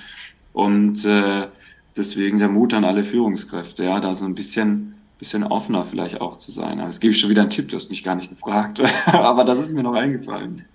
Und 0.52 1.04
äh, 1.04 1.48
deswegen 1.96 2.38
der 2.38 2.48
Mut 2.48 2.74
an 2.74 2.84
alle 2.84 3.04
Führungskräfte, 3.04 3.84
ja, 3.84 4.00
da 4.00 4.14
so 4.14 4.24
ein 4.24 4.34
bisschen, 4.34 4.94
bisschen 5.18 5.42
offener 5.42 5.84
vielleicht 5.84 6.20
auch 6.20 6.36
zu 6.36 6.52
sein. 6.52 6.78
Aber 6.78 6.88
jetzt 6.88 7.00
gebe 7.00 7.12
ich 7.12 7.20
schon 7.20 7.30
wieder 7.30 7.42
einen 7.42 7.50
Tipp, 7.50 7.68
du 7.68 7.76
hast 7.76 7.90
mich 7.90 8.04
gar 8.04 8.14
nicht 8.14 8.30
gefragt. 8.30 8.80
Aber 9.06 9.44
das 9.44 9.58
ist 9.58 9.74
mir 9.74 9.82
noch 9.82 9.94
eingefallen. 9.94 10.64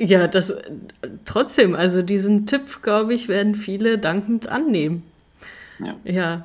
Ja, 0.00 0.26
das 0.26 0.52
trotzdem, 1.24 1.76
also 1.76 2.02
diesen 2.02 2.46
Tipp, 2.46 2.82
glaube 2.82 3.14
ich, 3.14 3.28
werden 3.28 3.54
viele 3.54 3.96
dankend 3.96 4.48
annehmen. 4.48 5.04
Ja. 5.78 5.94
ja. 6.02 6.44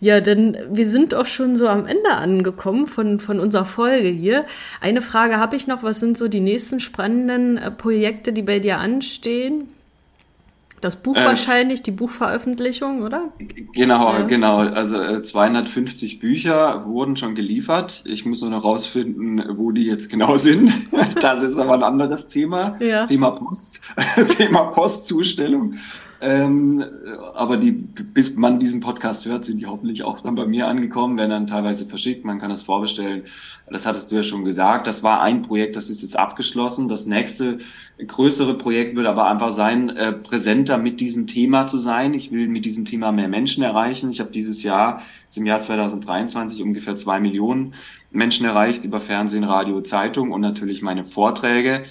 Ja, 0.00 0.20
denn 0.20 0.56
wir 0.70 0.86
sind 0.86 1.14
auch 1.14 1.26
schon 1.26 1.56
so 1.56 1.68
am 1.68 1.86
Ende 1.86 2.10
angekommen 2.10 2.86
von, 2.86 3.20
von 3.20 3.40
unserer 3.40 3.64
Folge 3.64 4.08
hier. 4.08 4.44
Eine 4.80 5.00
Frage 5.00 5.38
habe 5.38 5.56
ich 5.56 5.66
noch. 5.66 5.82
Was 5.82 6.00
sind 6.00 6.16
so 6.16 6.28
die 6.28 6.40
nächsten 6.40 6.80
spannenden 6.80 7.56
äh, 7.56 7.70
Projekte, 7.70 8.32
die 8.32 8.42
bei 8.42 8.58
dir 8.58 8.78
anstehen? 8.78 9.68
Das 10.80 11.02
Buch 11.02 11.16
äh, 11.16 11.24
wahrscheinlich, 11.24 11.82
die 11.82 11.90
Buchveröffentlichung, 11.90 13.02
oder? 13.02 13.32
Genau, 13.72 14.12
ja. 14.12 14.22
genau. 14.22 14.58
Also 14.58 15.00
äh, 15.00 15.22
250 15.22 16.20
Bücher 16.20 16.84
wurden 16.86 17.16
schon 17.16 17.34
geliefert. 17.34 18.04
Ich 18.06 18.24
muss 18.24 18.40
nur 18.40 18.50
noch 18.50 18.64
rausfinden, 18.64 19.42
wo 19.56 19.72
die 19.72 19.84
jetzt 19.84 20.08
genau 20.08 20.36
sind. 20.36 20.72
das 21.20 21.42
ist 21.42 21.58
aber 21.58 21.74
ein 21.74 21.82
anderes 21.82 22.28
Thema. 22.28 22.76
Ja. 22.80 23.06
Thema 23.06 23.32
Post, 23.32 23.80
Thema 24.36 24.64
Postzustellung. 24.66 25.74
Ähm, 26.20 26.84
aber 27.34 27.56
die, 27.58 27.70
bis 27.70 28.34
man 28.34 28.58
diesen 28.58 28.80
Podcast 28.80 29.24
hört, 29.26 29.44
sind 29.44 29.60
die 29.60 29.66
hoffentlich 29.66 30.02
auch 30.02 30.20
dann 30.20 30.34
bei 30.34 30.46
mir 30.46 30.66
angekommen, 30.66 31.16
werden 31.16 31.30
dann 31.30 31.46
teilweise 31.46 31.86
verschickt, 31.86 32.24
man 32.24 32.38
kann 32.38 32.50
das 32.50 32.62
vorbestellen. 32.62 33.22
Das 33.70 33.86
hattest 33.86 34.10
du 34.10 34.16
ja 34.16 34.22
schon 34.24 34.44
gesagt. 34.44 34.88
Das 34.88 35.04
war 35.04 35.20
ein 35.20 35.42
Projekt, 35.42 35.76
das 35.76 35.90
ist 35.90 36.02
jetzt 36.02 36.18
abgeschlossen. 36.18 36.88
Das 36.88 37.06
nächste 37.06 37.58
größere 38.04 38.54
Projekt 38.54 38.96
wird 38.96 39.06
aber 39.06 39.28
einfach 39.28 39.52
sein, 39.52 39.90
äh, 39.90 40.12
präsenter 40.12 40.76
mit 40.78 41.00
diesem 41.00 41.28
Thema 41.28 41.68
zu 41.68 41.78
sein. 41.78 42.14
Ich 42.14 42.32
will 42.32 42.48
mit 42.48 42.64
diesem 42.64 42.84
Thema 42.84 43.12
mehr 43.12 43.28
Menschen 43.28 43.62
erreichen. 43.62 44.10
Ich 44.10 44.18
habe 44.18 44.30
dieses 44.30 44.62
Jahr, 44.64 45.02
im 45.36 45.46
Jahr 45.46 45.60
2023, 45.60 46.62
ungefähr 46.64 46.96
zwei 46.96 47.20
Millionen 47.20 47.74
Menschen 48.10 48.46
erreicht 48.46 48.84
über 48.84 49.00
Fernsehen, 49.00 49.44
Radio, 49.44 49.82
Zeitung 49.82 50.32
und 50.32 50.40
natürlich 50.40 50.82
meine 50.82 51.04
Vorträge. 51.04 51.84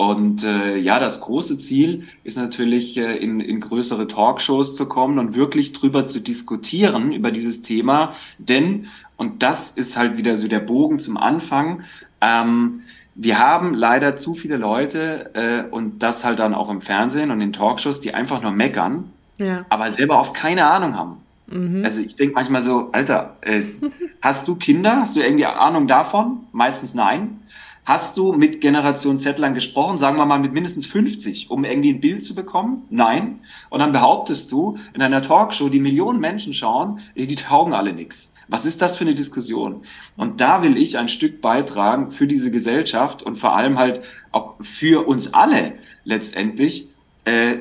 Und 0.00 0.44
äh, 0.44 0.78
ja, 0.78 0.98
das 0.98 1.20
große 1.20 1.58
Ziel 1.58 2.08
ist 2.24 2.38
natürlich, 2.38 2.96
äh, 2.96 3.18
in, 3.18 3.38
in 3.38 3.60
größere 3.60 4.06
Talkshows 4.06 4.74
zu 4.74 4.86
kommen 4.86 5.18
und 5.18 5.34
wirklich 5.34 5.74
drüber 5.74 6.06
zu 6.06 6.20
diskutieren, 6.20 7.12
über 7.12 7.30
dieses 7.30 7.60
Thema. 7.60 8.14
Denn, 8.38 8.86
und 9.18 9.42
das 9.42 9.72
ist 9.72 9.98
halt 9.98 10.16
wieder 10.16 10.38
so 10.38 10.48
der 10.48 10.60
Bogen 10.60 11.00
zum 11.00 11.18
Anfang, 11.18 11.82
ähm, 12.22 12.80
wir 13.14 13.38
haben 13.38 13.74
leider 13.74 14.16
zu 14.16 14.32
viele 14.32 14.56
Leute 14.56 15.34
äh, 15.34 15.70
und 15.70 15.98
das 15.98 16.24
halt 16.24 16.38
dann 16.38 16.54
auch 16.54 16.70
im 16.70 16.80
Fernsehen 16.80 17.30
und 17.30 17.42
in 17.42 17.52
Talkshows, 17.52 18.00
die 18.00 18.14
einfach 18.14 18.40
nur 18.40 18.52
meckern, 18.52 19.10
ja. 19.36 19.66
aber 19.68 19.90
selber 19.90 20.18
auch 20.18 20.32
keine 20.32 20.66
Ahnung 20.66 20.96
haben. 20.96 21.16
Mhm. 21.48 21.84
Also 21.84 22.00
ich 22.00 22.16
denke 22.16 22.36
manchmal 22.36 22.62
so, 22.62 22.88
Alter, 22.92 23.36
äh, 23.42 23.60
hast 24.22 24.48
du 24.48 24.54
Kinder? 24.54 25.00
Hast 25.02 25.14
du 25.14 25.20
irgendwie 25.20 25.44
Ahnung 25.44 25.86
davon? 25.86 26.38
Meistens 26.52 26.94
nein. 26.94 27.42
Hast 27.90 28.16
du 28.18 28.32
mit 28.32 28.60
Generation 28.60 29.18
Z-Lern 29.18 29.52
gesprochen, 29.52 29.98
sagen 29.98 30.16
wir 30.16 30.24
mal 30.24 30.38
mit 30.38 30.52
mindestens 30.52 30.86
50, 30.86 31.50
um 31.50 31.64
irgendwie 31.64 31.92
ein 31.92 32.00
Bild 32.00 32.22
zu 32.22 32.36
bekommen? 32.36 32.84
Nein. 32.88 33.40
Und 33.68 33.80
dann 33.80 33.90
behauptest 33.90 34.52
du 34.52 34.78
in 34.94 35.02
einer 35.02 35.22
Talkshow, 35.22 35.68
die 35.68 35.80
Millionen 35.80 36.20
Menschen 36.20 36.54
schauen, 36.54 37.00
die 37.16 37.34
taugen 37.34 37.72
alle 37.72 37.92
nichts. 37.92 38.32
Was 38.46 38.64
ist 38.64 38.80
das 38.80 38.96
für 38.96 39.02
eine 39.02 39.16
Diskussion? 39.16 39.82
Und 40.16 40.40
da 40.40 40.62
will 40.62 40.76
ich 40.76 40.98
ein 40.98 41.08
Stück 41.08 41.40
beitragen 41.40 42.12
für 42.12 42.28
diese 42.28 42.52
Gesellschaft 42.52 43.24
und 43.24 43.34
vor 43.34 43.56
allem 43.56 43.76
halt 43.76 44.02
auch 44.30 44.54
für 44.60 45.08
uns 45.08 45.34
alle 45.34 45.72
letztendlich, 46.04 46.89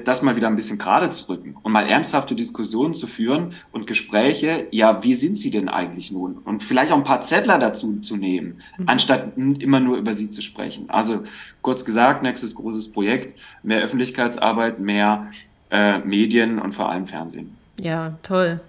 das 0.03 0.21
mal 0.21 0.35
wieder 0.35 0.47
ein 0.47 0.55
bisschen 0.55 0.77
gerade 0.77 1.09
zu 1.09 1.29
rücken 1.29 1.55
und 1.61 1.71
mal 1.71 1.87
ernsthafte 1.87 2.35
Diskussionen 2.35 2.93
zu 2.93 3.07
führen 3.07 3.53
und 3.71 3.87
Gespräche, 3.87 4.67
ja, 4.71 5.03
wie 5.03 5.15
sind 5.15 5.37
sie 5.37 5.51
denn 5.51 5.69
eigentlich 5.69 6.11
nun? 6.11 6.37
Und 6.37 6.63
vielleicht 6.63 6.91
auch 6.91 6.97
ein 6.97 7.03
paar 7.03 7.21
Zettler 7.21 7.57
dazu 7.57 7.99
zu 7.99 8.15
nehmen, 8.15 8.61
mhm. 8.77 8.89
anstatt 8.89 9.37
immer 9.37 9.79
nur 9.79 9.97
über 9.97 10.13
sie 10.13 10.31
zu 10.31 10.41
sprechen. 10.41 10.89
Also 10.89 11.23
kurz 11.61 11.85
gesagt, 11.85 12.23
nächstes 12.23 12.55
großes 12.55 12.91
Projekt, 12.91 13.37
mehr 13.63 13.81
Öffentlichkeitsarbeit, 13.81 14.79
mehr 14.79 15.27
äh, 15.71 15.99
Medien 15.99 16.59
und 16.59 16.73
vor 16.73 16.89
allem 16.89 17.07
Fernsehen. 17.07 17.55
Ja, 17.79 18.17
toll. 18.23 18.59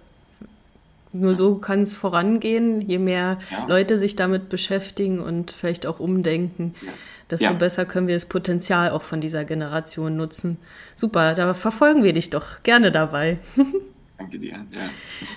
Nur 1.12 1.34
so 1.34 1.56
kann 1.56 1.82
es 1.82 1.94
vorangehen, 1.94 2.80
je 2.80 2.98
mehr 2.98 3.38
ja. 3.50 3.66
Leute 3.66 3.98
sich 3.98 4.16
damit 4.16 4.48
beschäftigen 4.48 5.20
und 5.20 5.50
vielleicht 5.50 5.86
auch 5.86 6.00
umdenken. 6.00 6.74
Ja 6.82 6.92
desto 7.30 7.46
ja. 7.46 7.52
besser 7.52 7.84
können 7.84 8.08
wir 8.08 8.16
das 8.16 8.26
Potenzial 8.26 8.90
auch 8.90 9.02
von 9.02 9.20
dieser 9.20 9.44
Generation 9.44 10.16
nutzen. 10.16 10.58
Super, 10.94 11.34
da 11.34 11.54
verfolgen 11.54 12.02
wir 12.02 12.12
dich 12.12 12.30
doch 12.30 12.60
gerne 12.62 12.90
dabei. 12.92 13.38
Danke 14.20 14.38
dir. 14.38 14.66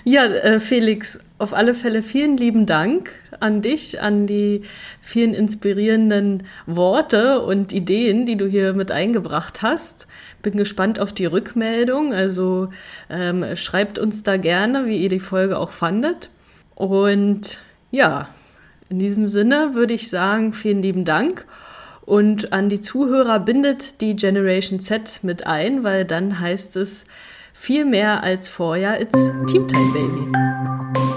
Ja, 0.04 0.26
ja 0.26 0.26
äh, 0.26 0.60
Felix, 0.60 1.18
auf 1.38 1.54
alle 1.54 1.72
Fälle 1.72 2.02
vielen 2.02 2.36
lieben 2.36 2.66
Dank 2.66 3.12
an 3.40 3.62
dich, 3.62 4.02
an 4.02 4.26
die 4.26 4.60
vielen 5.00 5.32
inspirierenden 5.32 6.42
Worte 6.66 7.40
und 7.40 7.72
Ideen, 7.72 8.26
die 8.26 8.36
du 8.36 8.46
hier 8.46 8.74
mit 8.74 8.90
eingebracht 8.90 9.62
hast. 9.62 10.06
Bin 10.42 10.58
gespannt 10.58 11.00
auf 11.00 11.14
die 11.14 11.24
Rückmeldung. 11.24 12.12
Also 12.12 12.68
ähm, 13.08 13.56
schreibt 13.56 13.98
uns 13.98 14.22
da 14.22 14.36
gerne, 14.36 14.84
wie 14.84 14.98
ihr 14.98 15.08
die 15.08 15.18
Folge 15.18 15.58
auch 15.58 15.70
fandet. 15.70 16.28
Und 16.74 17.60
ja, 17.90 18.28
in 18.90 18.98
diesem 18.98 19.26
Sinne 19.26 19.70
würde 19.72 19.94
ich 19.94 20.10
sagen, 20.10 20.52
vielen 20.52 20.82
lieben 20.82 21.06
Dank 21.06 21.46
und 22.02 22.52
an 22.52 22.68
die 22.68 22.82
Zuhörer 22.82 23.40
bindet 23.40 24.02
die 24.02 24.14
Generation 24.14 24.78
Z 24.78 25.20
mit 25.22 25.46
ein, 25.46 25.84
weil 25.84 26.04
dann 26.04 26.38
heißt 26.38 26.76
es 26.76 27.06
viel 27.54 27.86
mehr 27.86 28.22
als 28.22 28.48
vorher, 28.50 29.00
it's 29.00 29.30
Teamtime 29.46 29.92
Baby. 29.94 31.13